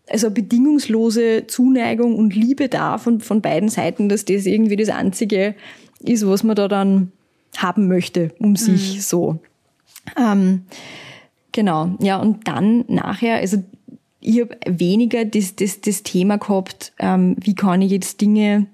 [0.10, 4.89] also eine bedingungslose Zuneigung und Liebe da von, von beiden Seiten, dass das irgendwie das
[4.89, 5.56] Einzige
[5.99, 7.12] ist, was man da dann
[7.58, 8.99] haben möchte um sich mhm.
[8.99, 9.39] so.
[10.17, 10.63] Ähm,
[11.51, 13.63] genau, ja, und dann nachher, also
[14.19, 18.67] ich habe weniger das, das, das Thema gehabt, ähm, wie kann ich jetzt Dinge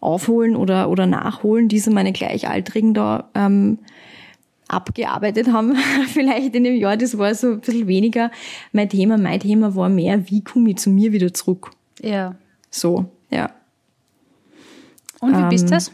[0.00, 3.78] aufholen oder, oder nachholen, die so meine Gleichaltrigen da ähm,
[4.68, 5.76] abgearbeitet haben,
[6.12, 6.96] vielleicht in dem Jahr.
[6.96, 8.30] Das war so ein bisschen weniger
[8.72, 9.18] mein Thema.
[9.18, 11.70] Mein Thema war mehr, wie komme ich zu mir wieder zurück.
[12.00, 12.36] Ja.
[12.70, 13.50] So, ja.
[15.20, 15.90] Und wie ähm, bist du das?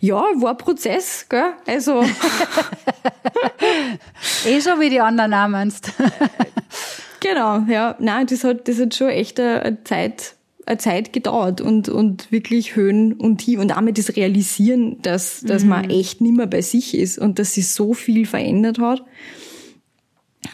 [0.00, 1.52] Ja, war ein Prozess, gell?
[1.66, 2.02] Also.
[4.46, 5.92] eh so wie die anderen auch meinst.
[7.20, 7.96] genau, ja.
[7.98, 10.34] Nein, das hat, das hat schon echt eine Zeit
[10.68, 15.62] eine Zeit gedauert und, und wirklich Höhen und Tiefen und damit das Realisieren, dass, dass
[15.62, 15.68] mhm.
[15.70, 19.02] man echt nicht mehr bei sich ist und dass sich so viel verändert hat.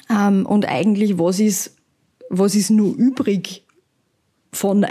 [0.09, 1.77] Ähm, und eigentlich, was ist,
[2.31, 3.65] was ist nur übrig
[4.53, 4.87] von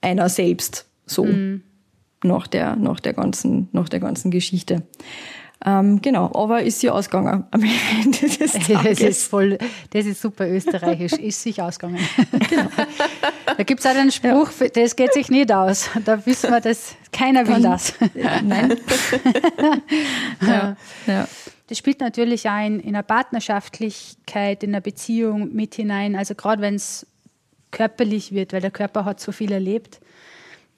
[0.00, 1.62] einer selbst, so, mhm.
[2.24, 4.82] nach der, nach der ganzen, nach der ganzen Geschichte.
[5.64, 7.62] Ähm, genau, aber ist sie ausgegangen am
[8.02, 8.98] Ende des Tages.
[8.98, 9.58] Das ist, voll,
[9.90, 12.00] das ist super österreichisch, ist sich ausgegangen.
[12.48, 12.68] Genau.
[13.54, 14.68] Da gibt es auch einen Spruch, ja.
[14.68, 15.90] das geht sich nicht aus.
[16.06, 17.92] Da wissen wir, dass keiner will das.
[18.14, 18.78] Ja, nein.
[20.40, 21.28] ja, ja.
[21.66, 26.16] Das spielt natürlich auch in, in einer Partnerschaftlichkeit, in einer Beziehung mit hinein.
[26.16, 27.06] Also gerade wenn es
[27.72, 30.00] körperlich wird, weil der Körper hat so viel erlebt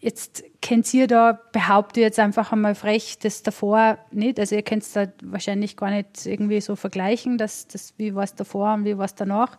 [0.05, 4.41] Jetzt kennt ihr da, behauptet jetzt einfach einmal frech, das davor nicht.
[4.41, 8.25] Also ihr könnt es da wahrscheinlich gar nicht irgendwie so vergleichen, dass das, wie war
[8.25, 9.59] es davor und wie war es danach.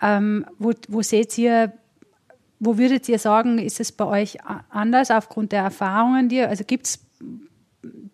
[0.00, 1.74] Ähm, wo, wo seht ihr,
[2.58, 4.38] wo würdet ihr sagen, ist es bei euch
[4.70, 7.00] anders aufgrund der Erfahrungen, die ihr, also gibt es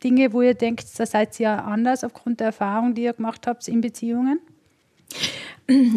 [0.03, 3.69] Dinge, wo ihr denkt, da seid ihr anders aufgrund der Erfahrungen, die ihr gemacht habt
[3.69, 4.41] in Beziehungen?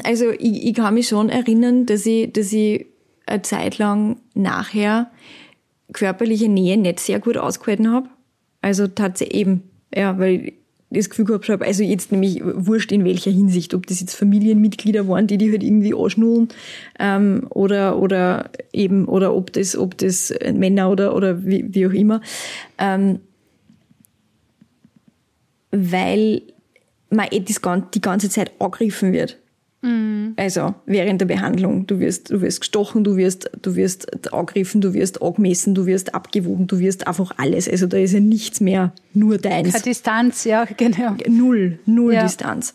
[0.03, 2.85] Also ich, ich kann mich schon erinnern, dass ich, dass ich
[3.25, 5.09] eine Zeit lang nachher
[5.93, 8.09] körperliche Nähe nicht sehr gut ausgehalten habe.
[8.61, 10.53] Also tatsächlich eben, ja, weil ich
[10.91, 15.07] das Gefühl gehabt habe, also jetzt nämlich wurscht in welcher Hinsicht, ob das jetzt Familienmitglieder
[15.07, 16.49] waren, die die halt irgendwie anschnurren,
[16.97, 21.93] ähm, oder, oder eben, oder ob das, ob das Männer oder, oder wie, wie auch
[21.93, 22.21] immer,
[22.79, 23.19] ähm,
[25.71, 26.41] weil
[27.11, 27.61] man eh das,
[27.93, 29.37] die ganze Zeit angegriffen wird.
[29.81, 30.33] Mhm.
[30.35, 31.87] Also während der Behandlung.
[31.87, 36.13] Du wirst, du wirst gestochen, du wirst, du wirst angegriffen, du wirst angemessen, du wirst
[36.13, 37.69] abgewogen, du wirst einfach alles.
[37.69, 39.71] Also da ist ja nichts mehr nur deins.
[39.71, 41.15] Keine Distanz, ja, genau.
[41.27, 42.23] Null, null ja.
[42.23, 42.73] Distanz.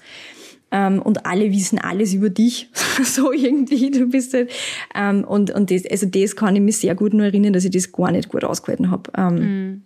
[0.70, 2.70] Ähm, und alle wissen alles über dich.
[3.04, 4.50] so irgendwie, du bist halt.
[4.94, 7.70] Ähm, und und das, also das kann ich mich sehr gut nur erinnern, dass ich
[7.70, 9.10] das gar nicht gut ausgehalten habe.
[9.16, 9.82] Ähm, mhm.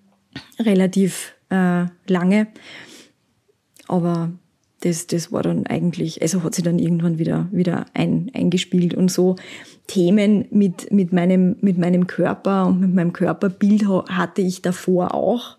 [0.60, 2.46] Relativ äh, lange.
[3.88, 4.30] Aber
[4.80, 9.10] das, das war dann eigentlich, also hat sie dann irgendwann wieder, wieder ein, eingespielt und
[9.10, 9.36] so
[9.88, 15.56] Themen mit, mit meinem, mit meinem Körper und mit meinem Körperbild hatte ich davor auch.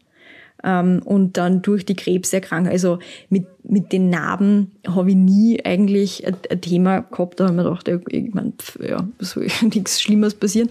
[0.63, 6.25] Ähm, und dann durch die Krebserkrankung, also mit, mit den Narben habe ich nie eigentlich
[6.27, 7.39] ein, Thema gehabt.
[7.39, 10.69] Da habe ich mir gedacht, ich mein, pf, ja, soll nichts Schlimmes passieren.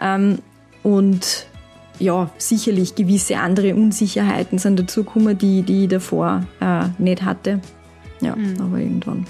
[0.00, 0.38] Ähm,
[0.82, 1.46] und
[1.98, 7.60] ja, sicherlich gewisse andere Unsicherheiten sind dazugekommen, die, die ich davor äh, nicht hatte.
[8.20, 8.56] Ja, mhm.
[8.60, 9.26] aber irgendwann.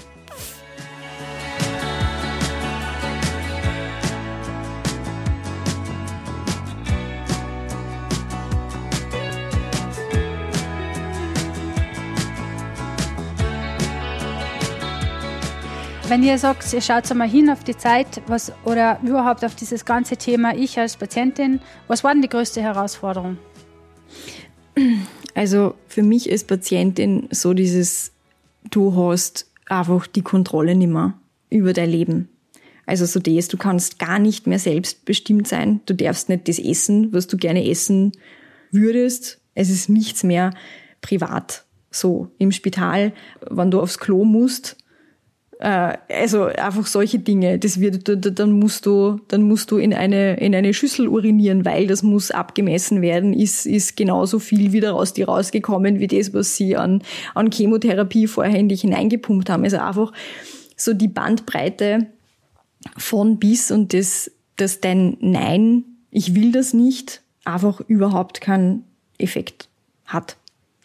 [16.09, 19.83] Wenn ihr sagt, ihr schaut mal hin auf die Zeit was, oder überhaupt auf dieses
[19.83, 23.37] ganze Thema, ich als Patientin, was war denn die größte Herausforderung?
[25.35, 28.13] Also für mich als Patientin so dieses
[28.71, 31.13] du hast einfach die Kontrolle nicht mehr
[31.49, 32.29] über dein Leben.
[32.85, 35.81] Also so das, du kannst gar nicht mehr selbstbestimmt sein.
[35.85, 38.13] Du darfst nicht das essen, was du gerne essen
[38.71, 39.41] würdest.
[39.55, 40.51] Es ist nichts mehr
[41.01, 41.65] privat.
[41.91, 43.13] So im Spital,
[43.49, 44.77] wenn du aufs Klo musst,
[45.59, 47.57] also einfach solche Dinge.
[47.57, 51.87] Das wird, dann musst du, dann musst du in eine, in eine Schüssel urinieren, weil
[51.87, 56.55] das muss abgemessen werden, ist, ist genauso viel wieder aus dir rausgekommen, wie das, was
[56.55, 57.01] sie an,
[57.33, 59.63] an Chemotherapie vorhändig hineingepumpt haben.
[59.63, 60.13] Also einfach
[60.75, 62.07] so die Bandbreite
[62.95, 68.83] von bis und das, dass dein Nein, ich will das nicht, einfach überhaupt keinen
[69.17, 69.69] Effekt
[70.05, 70.37] hat.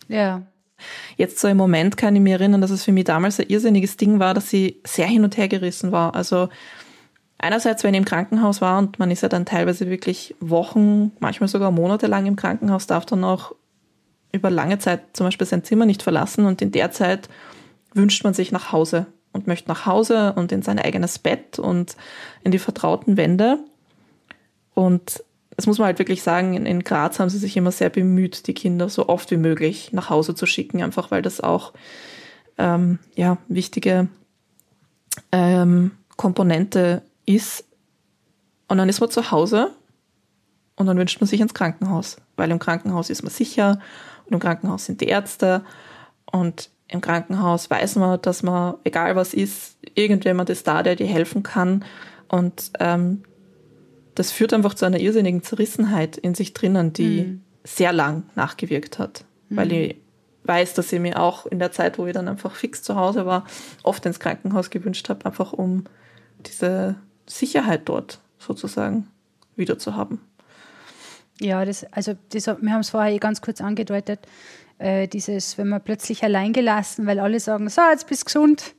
[0.08, 0.42] Ja.
[1.16, 3.96] Jetzt so im Moment kann ich mir erinnern, dass es für mich damals ein irrsinniges
[3.96, 6.14] Ding war, dass sie sehr hin und her gerissen war.
[6.14, 6.48] Also
[7.38, 11.48] einerseits, wenn ich im Krankenhaus war und man ist ja dann teilweise wirklich Wochen, manchmal
[11.48, 13.54] sogar Monate lang im Krankenhaus, darf dann auch
[14.32, 17.28] über lange Zeit zum Beispiel sein Zimmer nicht verlassen und in der Zeit
[17.92, 21.96] wünscht man sich nach Hause und möchte nach Hause und in sein eigenes Bett und
[22.42, 23.58] in die vertrauten Wände.
[24.74, 25.22] Und
[25.62, 28.48] das muss man halt wirklich sagen, in, in Graz haben sie sich immer sehr bemüht,
[28.48, 31.72] die Kinder so oft wie möglich nach Hause zu schicken, einfach weil das auch
[32.58, 34.08] ähm, ja, wichtige
[35.30, 37.64] ähm, Komponente ist.
[38.66, 39.70] Und dann ist man zu Hause
[40.74, 43.78] und dann wünscht man sich ins Krankenhaus, weil im Krankenhaus ist man sicher
[44.24, 45.64] und im Krankenhaus sind die Ärzte
[46.26, 51.06] und im Krankenhaus weiß man, dass man, egal was ist, irgendjemand ist da, der dir
[51.06, 51.84] helfen kann.
[52.26, 53.22] Und ähm,
[54.14, 57.42] das führt einfach zu einer irrsinnigen Zerrissenheit in sich drinnen, die mhm.
[57.64, 59.24] sehr lang nachgewirkt hat.
[59.48, 59.56] Mhm.
[59.56, 59.96] Weil ich
[60.44, 63.26] weiß, dass ich mir auch in der Zeit, wo ich dann einfach fix zu Hause
[63.26, 63.46] war,
[63.82, 65.84] oft ins Krankenhaus gewünscht habe, einfach um
[66.46, 66.96] diese
[67.26, 69.08] Sicherheit dort sozusagen
[69.56, 70.20] wieder zu haben.
[71.40, 74.20] Ja, das, also das, wir haben es vorher eh ganz kurz angedeutet,
[74.78, 78.74] äh, dieses, wenn man plötzlich allein gelassen, weil alle sagen, so, jetzt bist du gesund,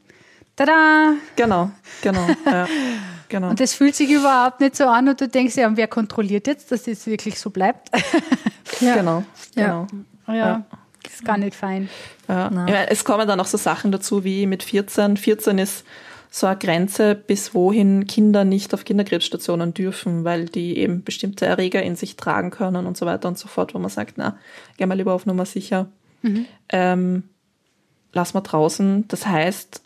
[0.56, 1.14] tada!
[1.36, 2.68] Genau, genau, ja,
[3.34, 3.50] genau.
[3.50, 6.72] Und das fühlt sich überhaupt nicht so an und du denkst, ja, wer kontrolliert jetzt,
[6.72, 7.90] dass das wirklich so bleibt?
[8.80, 8.96] ja.
[8.96, 9.24] Genau,
[9.56, 9.88] genau.
[10.28, 10.36] Ja.
[10.36, 10.66] ja.
[11.02, 11.90] Das ist gar nicht fein.
[12.30, 12.50] Ja.
[12.68, 12.84] ja.
[12.84, 15.18] es kommen dann auch so Sachen dazu wie mit 14.
[15.18, 15.84] 14 ist
[16.30, 21.84] so eine Grenze, bis wohin Kinder nicht auf Kinderkrebsstationen dürfen, weil die eben bestimmte Erreger
[21.84, 24.38] in sich tragen können und so weiter und so fort, wo man sagt, na,
[24.78, 25.88] geh mal lieber auf Nummer sicher.
[26.22, 26.46] Mhm.
[26.70, 27.24] Ähm,
[28.14, 29.08] lass mal draußen.
[29.10, 29.82] Das heißt,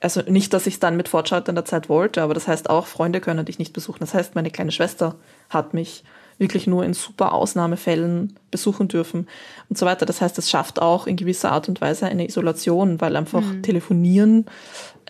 [0.00, 3.20] also nicht, dass ich es dann mit fortschreitender Zeit wollte, aber das heißt auch, Freunde
[3.20, 4.00] können dich nicht besuchen.
[4.00, 5.16] Das heißt, meine kleine Schwester
[5.50, 6.04] hat mich
[6.38, 9.26] wirklich nur in super Ausnahmefällen besuchen dürfen
[9.68, 10.06] und so weiter.
[10.06, 13.62] Das heißt, es schafft auch in gewisser Art und Weise eine Isolation, weil einfach mhm.
[13.62, 14.46] telefonieren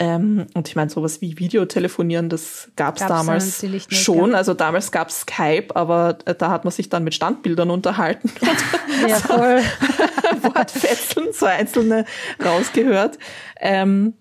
[0.00, 4.30] ähm, und ich meine, sowas wie Videotelefonieren, das gab es damals nicht, schon.
[4.30, 4.36] Ja.
[4.36, 8.30] Also damals gab es Skype, aber äh, da hat man sich dann mit Standbildern unterhalten.
[9.08, 9.60] ja, voll.
[10.42, 12.04] Wortfetzeln, so einzelne
[12.44, 13.18] rausgehört.
[13.60, 14.14] Ähm,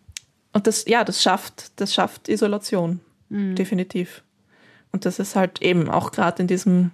[0.57, 2.99] und das, ja, das schafft, das schafft Isolation.
[3.29, 3.53] Mhm.
[3.53, 4.23] Definitiv.
[4.91, 6.89] Und das ist halt eben auch gerade in diesem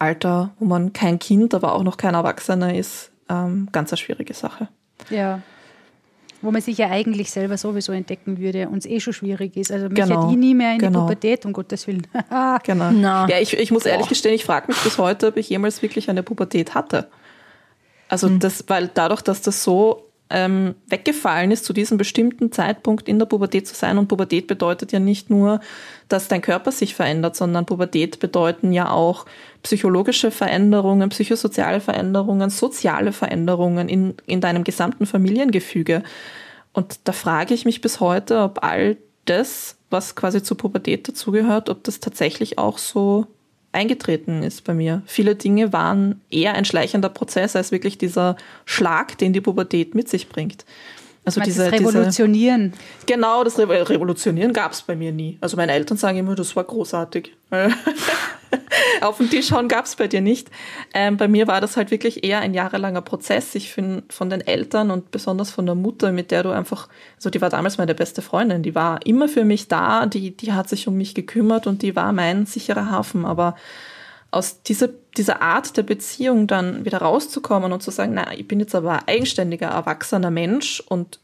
[0.00, 4.34] Alter, wo man kein Kind, aber auch noch kein Erwachsener ist, ähm, ganz eine schwierige
[4.34, 4.66] Sache.
[5.08, 5.40] Ja.
[6.42, 9.70] Wo man sich ja eigentlich selber sowieso entdecken würde und es eh schon schwierig ist.
[9.70, 10.24] Also mich genau.
[10.24, 10.90] hat ich nie mehr in genau.
[10.90, 12.08] die Pubertät, um Gottes Willen.
[12.64, 12.90] genau.
[12.90, 13.28] No.
[13.28, 13.90] Ja, ich, ich muss Boah.
[13.90, 17.08] ehrlich gestehen, ich frage mich bis heute, ob ich jemals wirklich eine Pubertät hatte.
[18.08, 18.40] Also hm.
[18.40, 23.26] das, weil dadurch, dass das so ähm, weggefallen ist, zu diesem bestimmten Zeitpunkt in der
[23.26, 23.98] Pubertät zu sein.
[23.98, 25.60] Und Pubertät bedeutet ja nicht nur,
[26.08, 29.26] dass dein Körper sich verändert, sondern Pubertät bedeuten ja auch
[29.62, 36.02] psychologische Veränderungen, psychosoziale Veränderungen, soziale Veränderungen in, in deinem gesamten Familiengefüge.
[36.72, 41.70] Und da frage ich mich bis heute, ob all das, was quasi zur Pubertät dazugehört,
[41.70, 43.26] ob das tatsächlich auch so
[43.72, 45.02] eingetreten ist bei mir.
[45.06, 50.08] Viele Dinge waren eher ein schleichender Prozess als wirklich dieser Schlag, den die Pubertät mit
[50.08, 50.64] sich bringt.
[51.24, 52.72] Also diese, das Revolutionieren.
[52.72, 55.36] Diese, genau, das Re Revolutionieren gab es bei mir nie.
[55.42, 57.32] Also meine Eltern sagen immer, das war großartig.
[59.00, 60.50] Auf den Tisch hauen gab es bei dir nicht.
[60.94, 63.54] Ähm, bei mir war das halt wirklich eher ein jahrelanger Prozess.
[63.54, 67.30] Ich finde von den Eltern und besonders von der Mutter, mit der du einfach, also
[67.30, 70.68] die war damals meine beste Freundin, die war immer für mich da, die, die hat
[70.68, 73.24] sich um mich gekümmert und die war mein sicherer Hafen.
[73.24, 73.54] Aber
[74.30, 78.60] aus dieser, dieser Art der Beziehung dann wieder rauszukommen und zu sagen, na, ich bin
[78.60, 81.20] jetzt aber eigenständiger, erwachsener Mensch und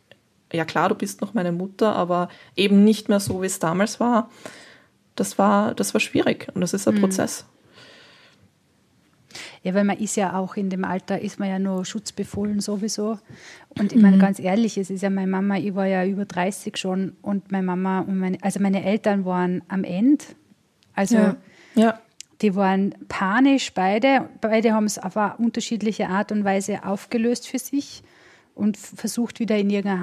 [0.52, 4.00] ja klar, du bist noch meine Mutter, aber eben nicht mehr so, wie es damals
[4.00, 4.30] war.
[5.14, 7.00] Das war, das war schwierig und das ist ein mhm.
[7.00, 7.46] Prozess.
[9.62, 13.18] Ja, weil man ist ja auch in dem Alter, ist man ja nur schutzbefohlen sowieso.
[13.78, 14.20] Und ich meine, mhm.
[14.20, 17.64] ganz ehrlich, es ist ja meine Mama, ich war ja über 30 schon und meine
[17.64, 20.24] Mama und meine, also meine Eltern waren am Ende.
[20.94, 21.36] Also ja.
[21.74, 22.00] ja.
[22.42, 24.28] Die waren panisch, beide.
[24.40, 28.02] Beide haben es auf eine unterschiedliche Art und Weise aufgelöst für sich
[28.54, 30.02] und versucht wieder in irgendeine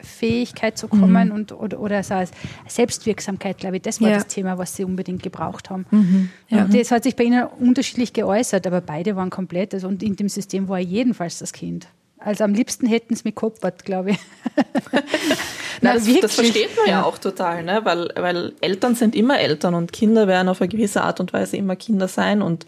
[0.00, 1.34] Handlungsfähigkeit zu kommen mhm.
[1.34, 2.30] und, oder, oder so als
[2.68, 3.82] Selbstwirksamkeit, glaube ich.
[3.82, 4.16] Das war ja.
[4.16, 5.86] das Thema, was sie unbedingt gebraucht haben.
[5.90, 6.30] Mhm.
[6.48, 6.64] Ja.
[6.64, 9.74] Und das hat sich bei ihnen unterschiedlich geäußert, aber beide waren komplett.
[9.74, 11.88] Also, und in dem System war jedenfalls das Kind.
[12.18, 14.18] Also am liebsten hätten es mich gekoppert, glaube ich.
[15.80, 17.80] Na, das, das, versteht man ja, auch total, ne?
[17.84, 21.56] weil, weil Eltern sind immer Eltern und Kinder werden auf eine gewisse Art und Weise
[21.56, 22.42] immer Kinder sein.
[22.42, 22.66] Und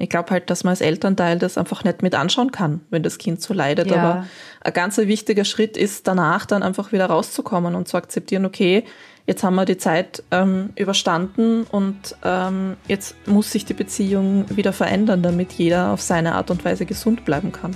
[0.00, 3.18] ich glaube halt, dass man als Elternteil das einfach nicht mit anschauen kann, wenn das
[3.18, 3.90] Kind so leidet.
[3.90, 3.96] Ja.
[3.96, 4.26] Aber
[4.62, 8.84] ein ganz wichtiger Schritt ist danach dann einfach wieder rauszukommen und zu akzeptieren, okay,
[9.26, 14.72] jetzt haben wir die Zeit ähm, überstanden und ähm, jetzt muss sich die Beziehung wieder
[14.72, 17.74] verändern, damit jeder auf seine Art und Weise gesund bleiben kann.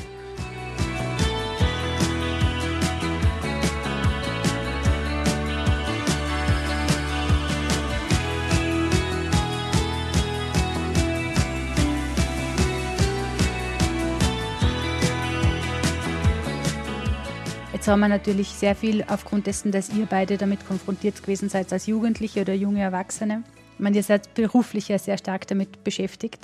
[17.85, 21.71] Jetzt haben wir natürlich sehr viel aufgrund dessen, dass ihr beide damit konfrontiert gewesen seid
[21.71, 23.43] als Jugendliche oder junge Erwachsene.
[23.75, 26.39] Ich meine, ihr seid beruflich ja sehr stark damit beschäftigt.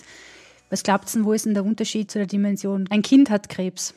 [0.68, 2.84] Was glaubt ihr, wo ist denn der Unterschied zu der Dimension?
[2.90, 3.94] Ein Kind hat Krebs.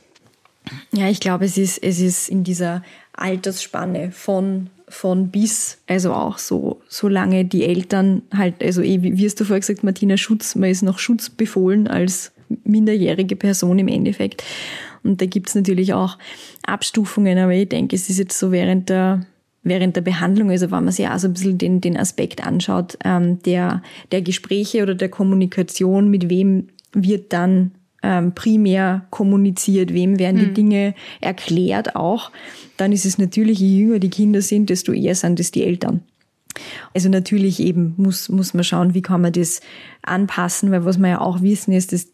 [0.93, 6.37] Ja, ich glaube, es ist, es ist in dieser Altersspanne von, von bis, also auch
[6.37, 10.69] so, solange die Eltern halt, also eh, wie hast du vorher gesagt, Martina, Schutz, man
[10.69, 12.31] ist noch schutzbefohlen als
[12.63, 14.45] minderjährige Person im Endeffekt.
[15.03, 16.17] Und da gibt's natürlich auch
[16.65, 19.25] Abstufungen, aber ich denke, es ist jetzt so während der
[19.63, 22.97] während der Behandlung, also wenn man sich auch so ein bisschen den, den Aspekt anschaut,
[23.05, 27.71] ähm, der, der Gespräche oder der Kommunikation, mit wem wird dann
[28.03, 30.53] ähm, primär kommuniziert, wem werden die mhm.
[30.53, 32.31] Dinge erklärt auch,
[32.77, 36.01] dann ist es natürlich, je jünger die Kinder sind, desto eher sind es die Eltern.
[36.93, 39.61] Also natürlich eben muss, muss man schauen, wie kann man das
[40.01, 42.09] anpassen, weil was wir ja auch wissen ist, dass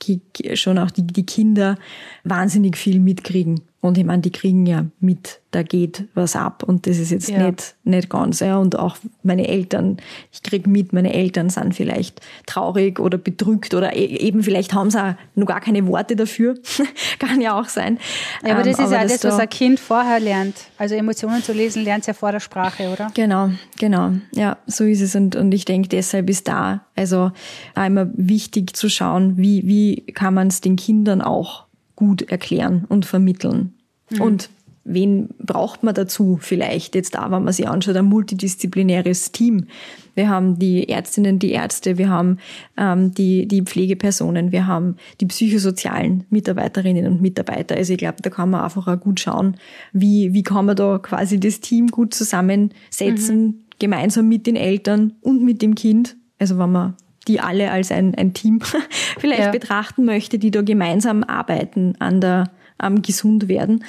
[0.54, 1.78] schon auch die, die Kinder
[2.23, 3.62] wahnsinnig viel mitkriegen.
[3.81, 7.29] Und ich meine, die kriegen ja mit, da geht was ab und das ist jetzt
[7.29, 7.47] ja.
[7.47, 8.41] nicht, nicht ganz.
[8.41, 8.57] Ja.
[8.57, 9.97] Und auch meine Eltern,
[10.33, 14.91] ich krieg mit, meine Eltern sind vielleicht traurig oder bedrückt oder e-, eben vielleicht haben
[14.91, 16.55] sie auch noch gar keine Worte dafür.
[17.19, 17.99] Kann ja auch sein.
[18.45, 20.55] Ja, aber das ähm, ist ja das, was ein Kind vorher lernt.
[20.77, 23.11] Also Emotionen zu lesen, lernt es ja vor der Sprache, oder?
[23.13, 24.11] Genau, genau.
[24.33, 25.15] Ja, so ist es.
[25.15, 27.31] Und, und ich denke, deshalb ist da also
[27.75, 31.68] einmal wichtig zu schauen, wie, wie kann man es den Kindern auch
[31.99, 33.73] gut erklären und vermitteln.
[34.09, 34.21] Mhm.
[34.21, 34.49] Und
[34.85, 39.67] wen braucht man dazu vielleicht jetzt da, wenn man sich anschaut, ein multidisziplinäres Team.
[40.15, 42.38] Wir haben die Ärztinnen, die Ärzte, wir haben
[42.77, 47.75] ähm, die, die Pflegepersonen, wir haben die psychosozialen Mitarbeiterinnen und Mitarbeiter.
[47.75, 49.57] Also ich glaube, da kann man einfach auch gut schauen,
[49.91, 53.55] wie, wie kann man da quasi das Team gut zusammensetzen, mhm.
[53.77, 56.15] gemeinsam mit den Eltern und mit dem Kind.
[56.39, 56.95] Also wenn man
[57.29, 58.59] die alle als ein, ein Team
[59.19, 59.51] vielleicht ja.
[59.51, 63.83] betrachten möchte, die da gemeinsam arbeiten an der am gesund werden,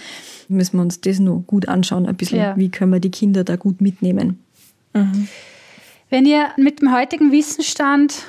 [0.48, 2.56] müssen wir uns das nur gut anschauen, ein bisschen, ja.
[2.56, 4.40] wie können wir die Kinder da gut mitnehmen.
[4.92, 5.28] Mhm.
[6.08, 8.24] Wenn ihr mit dem heutigen Wissensstand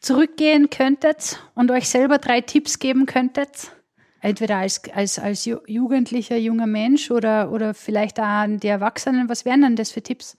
[0.00, 3.72] zurückgehen könntet und euch selber drei Tipps geben könntet,
[4.20, 9.44] entweder als, als, als jugendlicher, junger Mensch oder, oder vielleicht auch an die Erwachsenen, was
[9.44, 10.38] wären denn das für Tipps?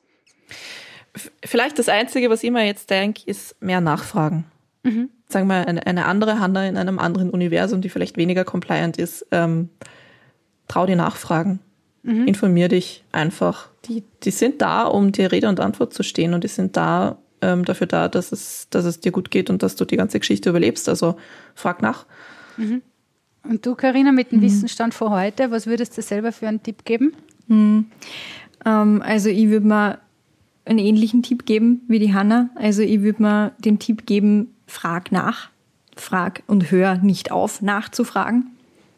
[1.44, 4.46] Vielleicht das Einzige, was ich mir jetzt denke, ist mehr nachfragen.
[4.84, 5.10] Mhm.
[5.28, 9.26] Sagen wir eine, eine andere Hanna in einem anderen Universum, die vielleicht weniger compliant ist,
[9.32, 9.70] ähm,
[10.68, 11.60] trau dir nachfragen.
[12.04, 12.28] Mhm.
[12.28, 13.70] Informier dich einfach.
[13.86, 17.18] Die, die sind da, um dir Rede und Antwort zu stehen und die sind da
[17.42, 20.20] ähm, dafür da, dass es, dass es dir gut geht und dass du die ganze
[20.20, 20.90] Geschichte überlebst.
[20.90, 21.18] Also
[21.56, 22.06] frag nach.
[22.58, 22.82] Mhm.
[23.44, 24.44] Und du, Karina, mit dem mhm.
[24.44, 27.14] Wissensstand von heute, was würdest du selber für einen Tipp geben?
[27.48, 27.86] Mhm.
[28.66, 30.00] Ähm, also ich würde mal
[30.66, 32.50] einen ähnlichen Tipp geben wie die Hanna.
[32.56, 35.50] Also ich würde mal den Tipp geben, frag nach,
[35.96, 38.52] frag und hör nicht auf, nachzufragen.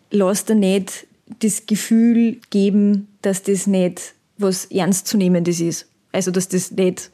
[0.09, 1.07] Lass dir nicht
[1.39, 5.87] das Gefühl geben, dass das nicht was Ernstzunehmendes ist.
[6.11, 7.11] Also, dass das nicht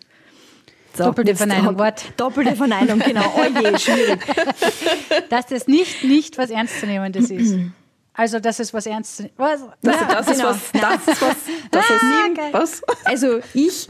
[0.98, 2.04] so, doppelte Verneinung, Wort.
[2.18, 3.32] Doppelte Verneinung, genau.
[3.38, 4.20] Oh je, schwierig.
[5.30, 7.56] Dass das nicht, nicht was Ernstzunehmendes ist.
[8.18, 9.26] Also das ist was ernst.
[9.38, 9.62] Was?
[9.84, 10.50] Das, das, das genau.
[10.50, 10.82] ist was.
[10.82, 11.36] Das ist was.
[11.70, 12.82] Das ist ah, was.
[13.06, 13.88] Also ich,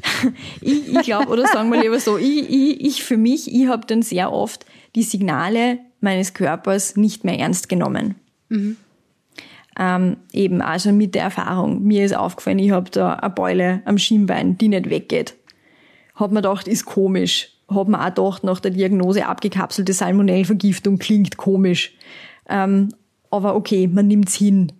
[0.60, 3.88] ich, ich glaube, oder sagen wir lieber so, ich, ich, ich für mich, ich habe
[3.88, 8.16] dann sehr oft die Signale meines Körpers nicht mehr ernst genommen.
[8.50, 8.76] Mhm.
[9.80, 11.84] Ähm, eben auch schon mit der Erfahrung.
[11.84, 15.36] Mir ist aufgefallen, ich habe da eine Beule am Schienbein, die nicht weggeht.
[16.16, 17.54] Hab mir gedacht, ist komisch.
[17.70, 21.96] Hab mir auch gedacht, nach der Diagnose abgekapselte Salmonellvergiftung klingt komisch.
[22.50, 22.90] Ähm,
[23.32, 24.72] aber okay, man nimmt's hin,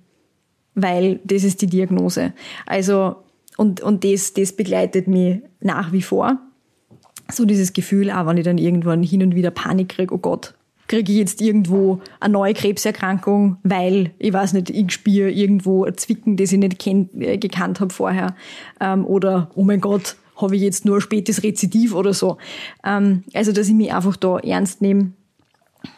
[0.76, 2.34] weil das ist die Diagnose.
[2.66, 3.18] Also,
[3.58, 6.40] und, und das, das begleitet mich nach wie vor.
[7.30, 10.54] So dieses Gefühl, auch wenn ich dann irgendwann hin und wieder Panik kriege, oh Gott,
[10.88, 15.98] kriege ich jetzt irgendwo eine neue Krebserkrankung, weil, ich weiß nicht, ich spüre irgendwo ein
[15.98, 18.36] Zwicken, das ich nicht kennt, äh, gekannt habe vorher.
[18.80, 22.38] Ähm, oder, oh mein Gott, habe ich jetzt nur ein spätes Rezidiv oder so.
[22.86, 25.12] Ähm, also, dass ich mich einfach da ernst nehme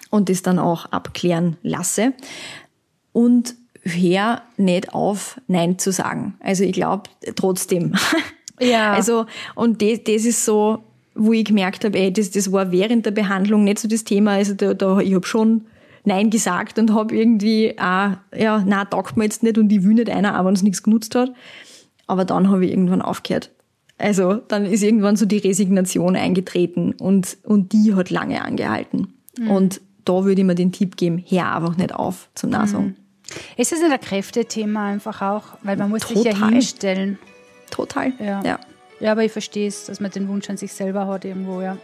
[0.09, 2.13] und das dann auch abklären lasse.
[3.11, 6.35] Und hör nicht auf, Nein zu sagen.
[6.39, 7.03] Also ich glaube
[7.35, 7.95] trotzdem.
[8.61, 8.91] Ja.
[8.91, 10.79] Also, und das, das ist so,
[11.15, 14.31] wo ich gemerkt habe, ey, das, das war während der Behandlung nicht so das Thema.
[14.31, 15.65] Also da, da ich habe schon
[16.05, 19.93] Nein gesagt und habe irgendwie auch, ja, na taugt mir jetzt nicht und ich will
[19.93, 21.31] nicht einer, auch wenn es nichts genutzt hat.
[22.07, 23.51] Aber dann habe ich irgendwann aufgehört.
[23.97, 29.13] Also dann ist irgendwann so die Resignation eingetreten und, und die hat lange angehalten.
[29.39, 29.51] Mhm.
[29.51, 32.87] Und da würde ich mir den Tipp geben, hör einfach nicht auf zum Nachsagen.
[32.87, 32.95] Mhm.
[33.57, 35.57] Ist es ein Kräftethema einfach auch?
[35.63, 36.23] Weil man muss Total.
[36.23, 37.19] sich ja hinstellen.
[37.69, 38.41] Total, ja.
[38.43, 38.59] ja.
[38.99, 41.77] Ja, aber ich verstehe es, dass man den Wunsch an sich selber hat irgendwo, ja.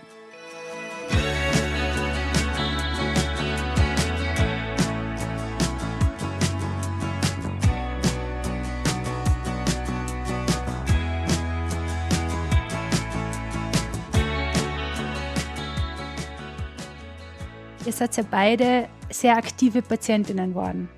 [17.85, 20.89] Ihr seid ja beide sehr aktive Patientinnen geworden.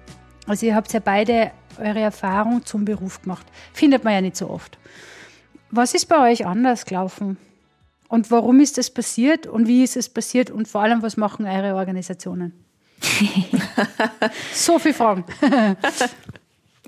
[0.46, 3.46] Also ihr habt ja beide eure Erfahrung zum Beruf gemacht.
[3.74, 4.78] Findet man ja nicht so oft.
[5.70, 7.38] Was ist bei euch anders gelaufen?
[8.08, 9.48] Und warum ist das passiert?
[9.48, 10.50] Und wie ist es passiert?
[10.50, 12.54] Und vor allem, was machen eure Organisationen?
[14.54, 15.26] so viele Fragen.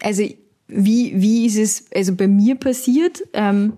[0.01, 0.23] also
[0.67, 3.21] wie, wie ist es also bei mir passiert?
[3.33, 3.73] Ähm,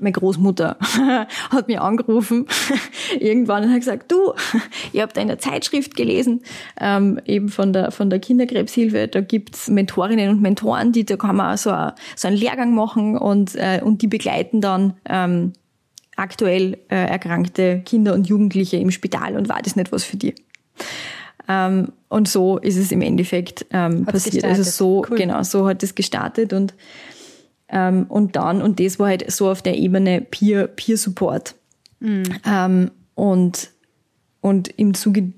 [0.00, 0.76] meine Großmutter
[1.50, 2.46] hat mir angerufen
[3.20, 4.34] irgendwann und hat gesagt, du,
[4.92, 6.42] ich habe deine Zeitschrift gelesen,
[6.80, 9.08] ähm, eben von der, von der Kinderkrebshilfe.
[9.08, 13.16] Da gibt's Mentorinnen und Mentoren, die da kann man so, a, so einen Lehrgang machen
[13.16, 15.52] und, äh, und die begleiten dann ähm,
[16.16, 20.34] aktuell äh, erkrankte Kinder und Jugendliche im Spital und war das nicht was für die?
[21.48, 24.44] Ähm, und so ist es im Endeffekt ähm, passiert.
[24.44, 25.16] Also so, cool.
[25.16, 26.74] genau, so hat es gestartet und,
[27.70, 31.54] ähm, und dann, und das war halt so auf der Ebene Peer, Peer Support.
[32.00, 32.22] Mhm.
[32.46, 33.70] Ähm, und,
[34.40, 35.32] und im Zuge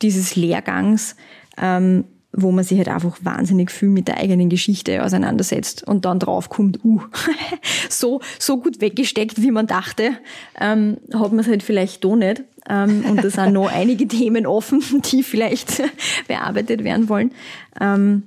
[0.00, 1.16] dieses Lehrgangs
[1.56, 6.18] ähm, wo man sich halt einfach wahnsinnig viel mit der eigenen Geschichte auseinandersetzt und dann
[6.18, 7.00] draufkommt, uh,
[7.88, 10.12] so, so gut weggesteckt, wie man dachte,
[10.60, 12.42] ähm, hat man es halt vielleicht doch nicht.
[12.68, 15.82] Ähm, und da sind noch einige Themen offen, die vielleicht
[16.28, 17.32] bearbeitet werden wollen.
[17.80, 18.24] Ähm,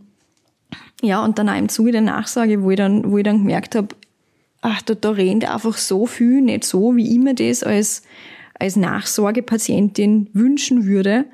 [1.02, 3.76] ja, und dann auch im Zuge der Nachsage, wo ich dann, wo ich dann gemerkt
[3.76, 3.90] habe,
[4.62, 8.04] ach, da, da rennt einfach so viel, nicht so, wie ich mir das als,
[8.60, 11.26] als Nachsorgepatientin wünschen würde.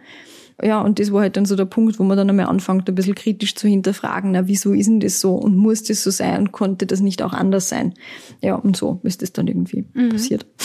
[0.64, 2.96] Ja, und das war halt dann so der Punkt, wo man dann einmal anfängt, ein
[2.96, 6.40] bisschen kritisch zu hinterfragen, na, wieso ist denn das so und muss das so sein
[6.40, 7.94] und konnte das nicht auch anders sein?
[8.42, 10.10] Ja, und so ist das dann irgendwie mhm.
[10.10, 10.46] passiert.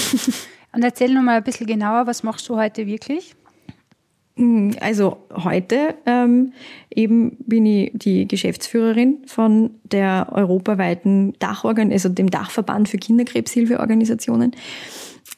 [0.75, 3.35] Und erzähl noch mal ein bisschen genauer, was machst du heute wirklich?
[4.37, 6.53] Hm, also heute ähm,
[6.95, 14.53] eben bin ich die Geschäftsführerin von der europaweiten Dachorgan, also dem Dachverband für Kinderkrebshilfeorganisationen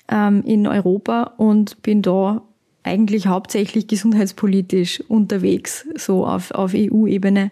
[0.08, 2.42] ähm, in Europa und bin da
[2.84, 7.50] eigentlich hauptsächlich gesundheitspolitisch unterwegs, so auf, auf EU-Ebene,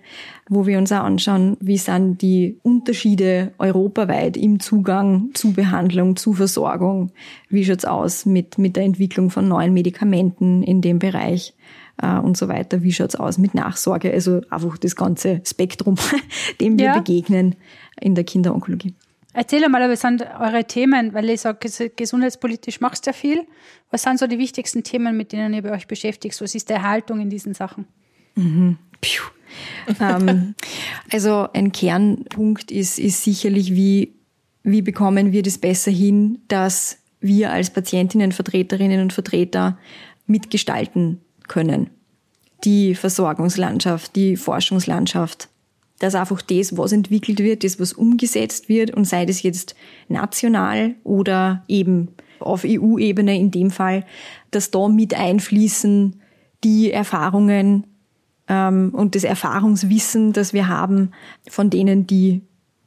[0.49, 6.35] wo wir uns auch anschauen, wie sind die Unterschiede europaweit im Zugang zu Behandlung, zu
[6.35, 7.13] Versorgung,
[7.49, 11.55] wie schaut's aus mit, mit der Entwicklung von neuen Medikamenten in dem Bereich
[12.03, 15.97] äh, und so weiter, wie schaut's aus mit Nachsorge, also einfach das ganze Spektrum,
[16.61, 16.99] dem wir ja.
[16.99, 17.57] begegnen
[17.99, 18.95] in der Kinderonkologie.
[19.35, 23.47] Erzähl mal, was sind eure Themen, weil ich sage, gesundheitspolitisch machst du ja viel.
[23.91, 26.39] Was sind so die wichtigsten Themen, mit denen ihr euch beschäftigt?
[26.41, 27.87] Was ist der Haltung in diesen Sachen?
[28.35, 28.79] Mhm.
[30.01, 30.55] ähm,
[31.11, 34.15] also ein Kernpunkt ist, ist sicherlich, wie,
[34.63, 39.79] wie bekommen wir das besser hin, dass wir als Patientinnen, Vertreterinnen und Vertreter
[40.27, 41.91] mitgestalten können.
[42.65, 45.49] Die Versorgungslandschaft, die Forschungslandschaft
[46.03, 49.77] dass einfach das, was entwickelt wird, das, was umgesetzt wird und sei das jetzt
[50.09, 52.09] national oder eben
[52.41, 54.05] auf EU-Ebene in dem Fall,
[54.51, 56.21] dass da mit einfließen
[56.65, 57.87] die Erfahrungen
[58.49, 61.13] ähm, und das Erfahrungswissen, das wir haben
[61.49, 62.43] von denen, die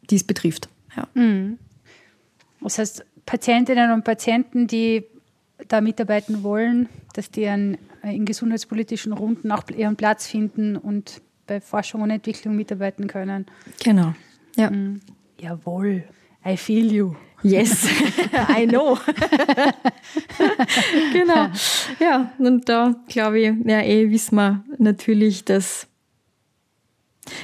[0.10, 0.68] dies betrifft.
[0.98, 1.08] Ja.
[1.14, 1.58] Mhm.
[2.60, 5.06] Das heißt, Patientinnen und Patienten, die
[5.70, 11.62] da mitarbeiten wollen, dass die an, in gesundheitspolitischen Runden auch ihren Platz finden und bei
[11.62, 13.46] Forschung und Entwicklung mitarbeiten können.
[13.84, 14.14] Genau.
[14.56, 14.70] Ja.
[14.70, 15.02] Mhm.
[15.40, 16.04] Jawohl.
[16.46, 17.16] I feel you.
[17.44, 17.84] Yes,
[18.50, 18.98] I know.
[21.14, 21.48] genau.
[22.00, 25.88] Ja, und da glaube ich, ja, eh wissen wir natürlich, dass,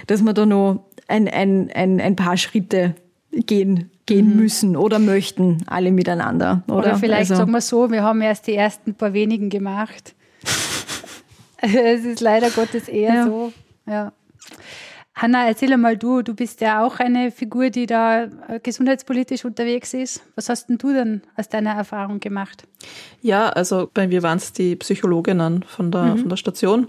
[0.08, 2.95] dass wir da noch ein, ein, ein, ein paar Schritte
[3.32, 4.36] gehen, gehen mhm.
[4.38, 6.64] müssen oder möchten, alle miteinander.
[6.68, 10.16] Oder, oder vielleicht also, sagen wir so, wir haben erst die ersten paar wenigen gemacht.
[11.58, 13.26] es ist leider Gottes eher ja.
[13.26, 13.54] so,
[13.86, 14.13] ja.
[15.13, 19.93] Hanna, erzähl mal du, du bist ja auch eine Figur, die da äh, gesundheitspolitisch unterwegs
[19.93, 20.23] ist.
[20.36, 22.63] Was hast denn du denn aus deiner Erfahrung gemacht?
[23.21, 26.17] Ja, also bei mir waren es die Psychologinnen von der, mhm.
[26.19, 26.88] von der Station,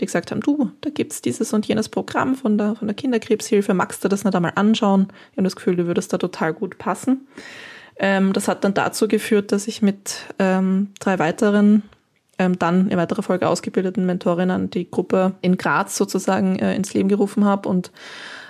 [0.00, 2.96] die gesagt haben, du, da gibt es dieses und jenes Programm von der, von der
[2.96, 5.08] Kinderkrebshilfe, magst du das nicht einmal anschauen?
[5.30, 7.28] Ich habe das Gefühl, du würdest da total gut passen.
[7.98, 11.82] Ähm, das hat dann dazu geführt, dass ich mit ähm, drei weiteren
[12.38, 17.08] ähm, dann in weiterer Folge ausgebildeten Mentorinnen die Gruppe in Graz sozusagen äh, ins Leben
[17.08, 17.68] gerufen habe.
[17.68, 17.92] Und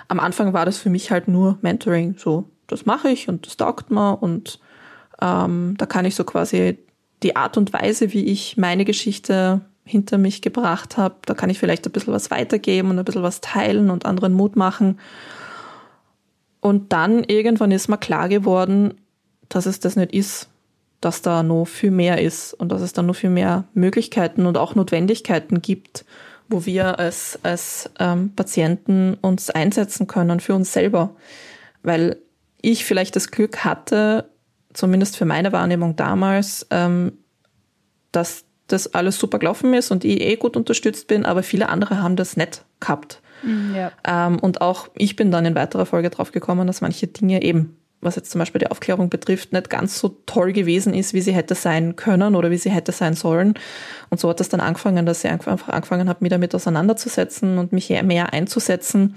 [0.07, 2.15] am Anfang war das für mich halt nur Mentoring.
[2.17, 4.59] So, das mache ich und das taugt mir und
[5.21, 6.77] ähm, da kann ich so quasi
[7.23, 11.57] die Art und Weise, wie ich meine Geschichte hinter mich gebracht habe, da kann ich
[11.57, 14.99] vielleicht ein bisschen was weitergeben und ein bisschen was teilen und anderen Mut machen.
[16.61, 18.93] Und dann irgendwann ist mir klar geworden,
[19.49, 20.49] dass es das nicht ist,
[21.01, 24.57] dass da noch viel mehr ist und dass es da noch viel mehr Möglichkeiten und
[24.57, 26.05] auch Notwendigkeiten gibt,
[26.49, 31.15] wo wir als, als ähm, Patienten uns einsetzen können für uns selber.
[31.83, 32.17] Weil
[32.61, 34.29] ich vielleicht das Glück hatte,
[34.73, 37.13] zumindest für meine Wahrnehmung damals, ähm,
[38.11, 42.01] dass das alles super gelaufen ist und ich eh gut unterstützt bin, aber viele andere
[42.01, 43.21] haben das nicht gehabt.
[43.43, 43.91] Mhm, ja.
[44.05, 47.78] Ähm, und auch ich bin dann in weiterer Folge drauf gekommen, dass manche Dinge eben
[48.01, 51.33] was jetzt zum Beispiel die Aufklärung betrifft, nicht ganz so toll gewesen ist, wie sie
[51.33, 53.55] hätte sein können oder wie sie hätte sein sollen.
[54.09, 57.73] Und so hat es dann angefangen, dass ich einfach angefangen habe, mich damit auseinanderzusetzen und
[57.73, 59.15] mich mehr einzusetzen.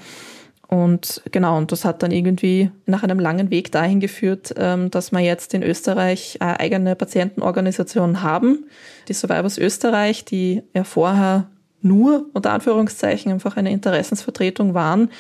[0.67, 5.13] Und genau, und das hat dann irgendwie nach einem langen Weg dahin geführt, ähm, dass
[5.13, 8.65] wir jetzt in Österreich eine eigene Patientenorganisation haben,
[9.07, 11.49] die Survivors Österreich, die ja vorher
[11.83, 15.11] nur unter Anführungszeichen einfach eine Interessensvertretung waren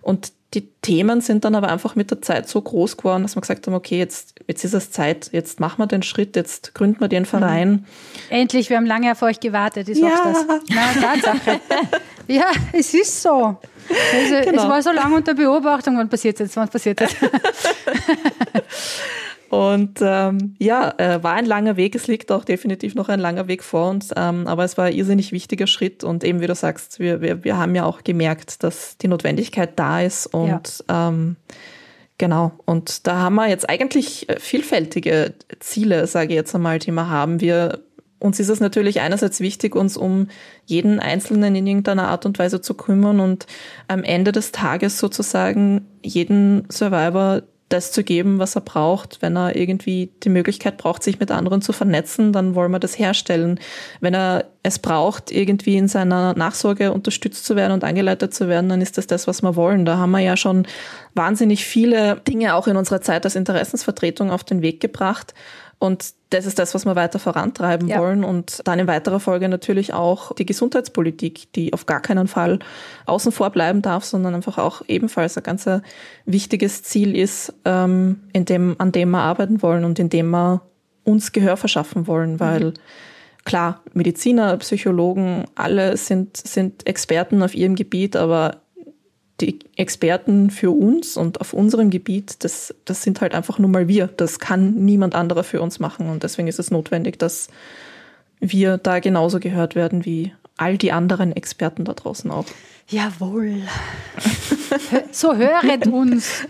[0.00, 3.40] und die Themen sind dann aber einfach mit der Zeit so groß geworden, dass wir
[3.40, 7.00] gesagt haben, okay, jetzt, jetzt ist es Zeit, jetzt machen wir den Schritt, jetzt gründen
[7.00, 7.70] wir den Verein.
[7.70, 7.84] Mhm.
[8.30, 10.44] Endlich, wir haben lange auf euch gewartet, ich sag's ja.
[10.46, 10.60] das.
[10.68, 11.60] Na, Tatsache.
[12.28, 13.56] ja, es ist so.
[14.12, 14.62] Also, genau.
[14.62, 17.16] Es war so lange unter Beobachtung, wann passiert jetzt, wann passiert jetzt.
[19.52, 21.94] Und ähm, ja, äh, war ein langer Weg.
[21.94, 24.08] Es liegt auch definitiv noch ein langer Weg vor uns.
[24.16, 26.04] Ähm, aber es war ein irrsinnig wichtiger Schritt.
[26.04, 29.78] Und eben, wie du sagst, wir, wir, wir haben ja auch gemerkt, dass die Notwendigkeit
[29.78, 30.24] da ist.
[30.24, 31.08] Und ja.
[31.08, 31.36] ähm,
[32.16, 36.90] genau, und da haben wir jetzt eigentlich äh, vielfältige Ziele, sage ich jetzt einmal, die
[36.90, 37.42] wir haben.
[37.42, 37.80] Wir
[38.20, 40.28] uns ist es natürlich einerseits wichtig, uns um
[40.64, 43.46] jeden Einzelnen in irgendeiner Art und Weise zu kümmern und
[43.88, 47.42] am Ende des Tages sozusagen jeden Survivor
[47.72, 49.22] das zu geben, was er braucht.
[49.22, 52.98] Wenn er irgendwie die Möglichkeit braucht, sich mit anderen zu vernetzen, dann wollen wir das
[52.98, 53.58] herstellen.
[54.00, 58.68] Wenn er es braucht, irgendwie in seiner Nachsorge unterstützt zu werden und angeleitet zu werden,
[58.68, 59.84] dann ist das das, was wir wollen.
[59.84, 60.66] Da haben wir ja schon
[61.14, 65.34] wahnsinnig viele Dinge auch in unserer Zeit als Interessensvertretung auf den Weg gebracht.
[65.82, 67.98] Und das ist das, was wir weiter vorantreiben ja.
[67.98, 68.22] wollen.
[68.22, 72.60] Und dann in weiterer Folge natürlich auch die Gesundheitspolitik, die auf gar keinen Fall
[73.06, 75.68] außen vor bleiben darf, sondern einfach auch ebenfalls ein ganz
[76.24, 80.62] wichtiges Ziel ist, ähm, in dem, an dem wir arbeiten wollen und in dem wir
[81.02, 82.74] uns Gehör verschaffen wollen, weil mhm.
[83.44, 88.58] klar, Mediziner, Psychologen, alle sind, sind Experten auf ihrem Gebiet, aber
[89.42, 93.88] die Experten für uns und auf unserem Gebiet, das, das sind halt einfach nur mal
[93.88, 94.06] wir.
[94.06, 96.08] Das kann niemand anderer für uns machen.
[96.08, 97.48] Und deswegen ist es notwendig, dass
[98.40, 102.46] wir da genauso gehört werden wie all die anderen Experten da draußen auch.
[102.88, 103.62] Jawohl.
[105.12, 106.46] So höret uns.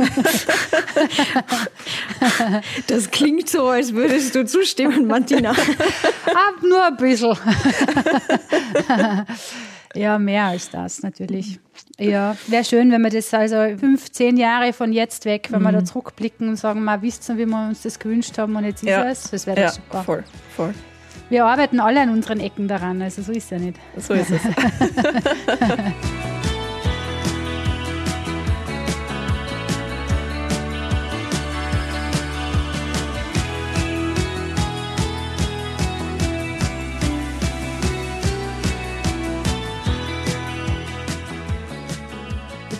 [2.87, 5.51] Das klingt so, als würdest du zustimmen, Martina.
[5.51, 7.37] Ab nur ein bisschen.
[9.95, 11.61] Ja, mehr als das natürlich.
[11.99, 15.67] Ja, wäre schön, wenn wir das also 15 Jahre von jetzt weg, wenn mhm.
[15.67, 18.65] wir da zurückblicken und sagen, mal wisst ihr, wie wir uns das gewünscht haben und
[18.65, 19.05] jetzt ist ja.
[19.05, 19.31] es.
[19.31, 20.03] Das wäre ja, super.
[20.03, 20.25] Voll,
[20.57, 20.75] voll.
[21.29, 23.79] Wir arbeiten alle an unseren Ecken daran, also so ist es ja nicht.
[23.97, 24.41] So ist es.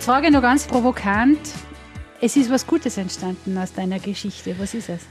[0.03, 1.39] frage noch ganz provokant.
[2.19, 4.53] Es ist was Gutes entstanden aus deiner Geschichte.
[4.59, 5.01] Was ist es?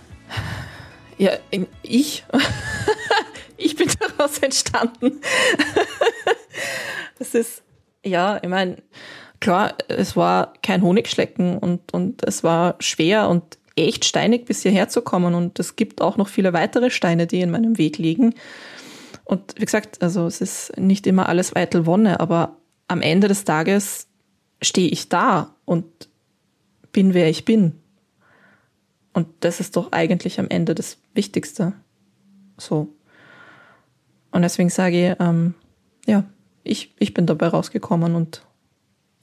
[1.17, 1.33] Ja,
[1.83, 2.25] ich.
[3.57, 5.23] ich bin daraus entstanden.
[7.19, 7.63] das ist,
[8.05, 8.83] ja, ich meine,
[9.41, 14.91] klar, es war kein Honigschlecken und, und es war schwer und echt steinig, bis hierher
[14.91, 15.35] zu kommen.
[15.35, 18.35] Und es gibt auch noch viele weitere Steine, die in meinem Weg liegen.
[19.25, 23.45] Und wie gesagt, also es ist nicht immer alles eitel Wonne, aber am Ende des
[23.45, 24.09] Tages
[24.63, 25.85] stehe ich da und
[26.93, 27.73] bin, wer ich bin.
[29.13, 31.75] Und das ist doch eigentlich am Ende das Wichtigste.
[32.57, 32.89] So.
[34.31, 35.55] Und deswegen sage ich, ähm,
[36.07, 36.25] ja,
[36.65, 38.43] ich, ich bin dabei rausgekommen und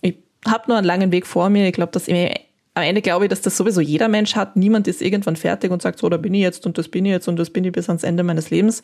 [0.02, 0.16] ich
[0.46, 1.68] habe nur einen langen Weg vor mir.
[1.68, 2.32] Ich glaube, dass ich,
[2.76, 4.56] am Ende glaube ich, dass das sowieso jeder Mensch hat.
[4.56, 7.12] Niemand ist irgendwann fertig und sagt, so, da bin ich jetzt und das bin ich
[7.12, 8.84] jetzt und das bin ich bis ans Ende meines Lebens.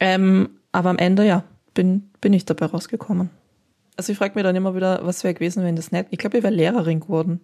[0.00, 1.44] Ähm, aber am Ende, ja,
[1.74, 3.30] bin, bin ich dabei rausgekommen.
[3.96, 6.06] Also ich frage mich dann immer wieder, was wäre gewesen, wenn das nicht.
[6.10, 7.40] Ich glaube, ich wäre Lehrerin geworden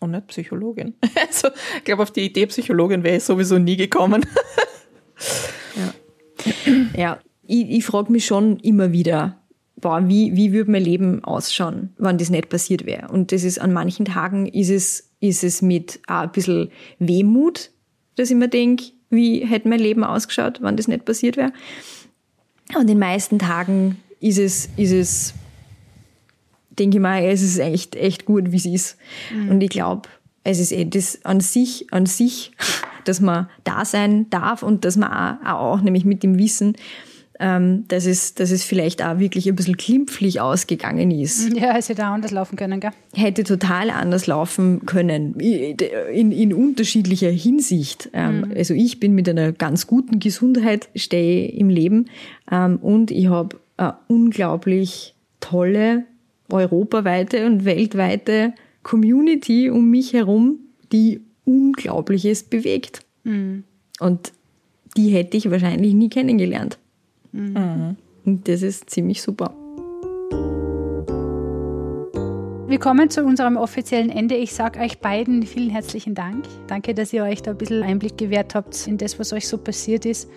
[0.00, 0.94] und nicht Psychologin.
[1.26, 4.26] Also ich glaube, auf die Idee Psychologin wäre ich sowieso nie gekommen.
[5.76, 5.94] ja,
[6.96, 9.42] ja ich, ich frage mich schon immer wieder,
[9.76, 13.08] boah, wie, wie würde mein Leben ausschauen, wenn das nicht passiert wäre.
[13.08, 17.70] Und das ist an manchen Tagen ist es, ist es mit ein bisschen Wehmut,
[18.16, 21.52] dass ich mir denke, wie hätte mein Leben ausgeschaut, wenn das nicht passiert wäre.
[22.74, 25.34] Und in den meisten Tagen ist es, ist es
[26.78, 28.96] denke ich mal, es ist echt, echt gut, wie es ist.
[29.34, 29.50] Mhm.
[29.50, 30.08] Und ich glaube,
[30.44, 32.52] es ist eh das an sich, an sich,
[33.04, 36.76] dass man da sein darf und dass man auch, auch nämlich mit dem Wissen,
[37.40, 41.52] ähm, dass, es, dass es vielleicht auch wirklich ein bisschen klimpflich ausgegangen ist.
[41.56, 42.92] Ja, es hätte auch anders laufen können, gell?
[43.14, 48.10] Hätte total anders laufen können, in, in unterschiedlicher Hinsicht.
[48.12, 48.54] Ähm, mhm.
[48.56, 52.06] Also ich bin mit einer ganz guten Gesundheit, stehe im Leben
[52.50, 53.56] ähm, und ich habe
[54.06, 56.04] unglaublich tolle
[56.52, 60.58] europaweite und weltweite Community um mich herum,
[60.92, 63.00] die Unglaubliches bewegt.
[63.24, 63.64] Mhm.
[64.00, 64.32] Und
[64.96, 66.78] die hätte ich wahrscheinlich nie kennengelernt.
[67.32, 67.96] Mhm.
[68.24, 69.54] Und das ist ziemlich super.
[72.72, 74.34] Wir kommen zu unserem offiziellen Ende.
[74.34, 76.46] Ich sage euch beiden vielen herzlichen Dank.
[76.68, 79.58] Danke, dass ihr euch da ein bisschen Einblick gewährt habt in das, was euch so
[79.58, 80.30] passiert ist.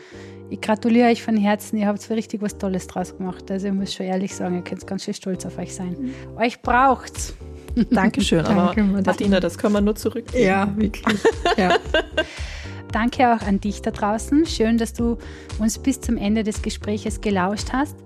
[0.50, 3.50] Ich gratuliere euch von Herzen, ihr habt zwar richtig was Tolles draus gemacht.
[3.50, 5.96] Also ich muss schon ehrlich sagen, ihr könnt ganz schön stolz auf euch sein.
[6.00, 6.38] Mhm.
[6.38, 7.34] Euch braucht's.
[7.90, 10.44] Dankeschön, aber Danke, Martina, das können wir nur zurückgeben.
[10.44, 11.18] Ja, wirklich.
[11.58, 11.78] Ja.
[12.92, 14.46] Danke auch an dich da draußen.
[14.46, 15.18] Schön, dass du
[15.60, 17.98] uns bis zum Ende des Gespräches gelauscht hast.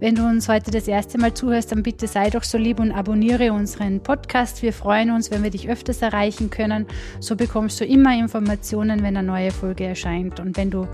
[0.00, 2.92] Wenn du uns heute das erste Mal zuhörst, dann bitte sei doch so lieb und
[2.92, 4.62] abonniere unseren Podcast.
[4.62, 6.86] Wir freuen uns, wenn wir dich öfters erreichen können.
[7.18, 10.38] So bekommst du immer Informationen, wenn eine neue Folge erscheint.
[10.38, 10.86] Und wenn du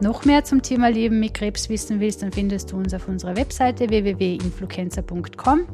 [0.00, 3.36] noch mehr zum Thema Leben mit Krebs wissen willst, dann findest du uns auf unserer
[3.36, 5.66] Webseite www.influenza.com.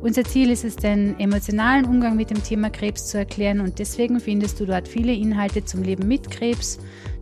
[0.00, 4.20] Unser Ziel ist es, den emotionalen Umgang mit dem Thema Krebs zu erklären und deswegen
[4.20, 6.78] findest du dort viele Inhalte zum Leben mit Krebs.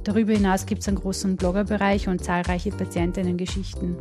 [0.07, 3.97] Darüber hinaus gibt es einen großen Bloggerbereich und zahlreiche Patientinnen-Geschichten.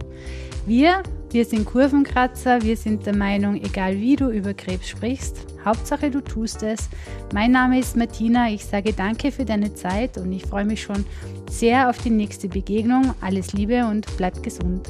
[0.68, 1.01] Wir,
[1.32, 6.22] wir sind Kurvenkratzer, wir sind der Meinung, egal wie du über Krebs sprichst, Hauptsache du
[6.22, 6.89] tust es.
[7.34, 11.03] Mein Name ist Martina, ich sage danke für deine Zeit und ich freue mich schon
[11.49, 13.16] sehr auf die nächste Begegnung.
[13.22, 14.88] Alles Liebe und bleib gesund.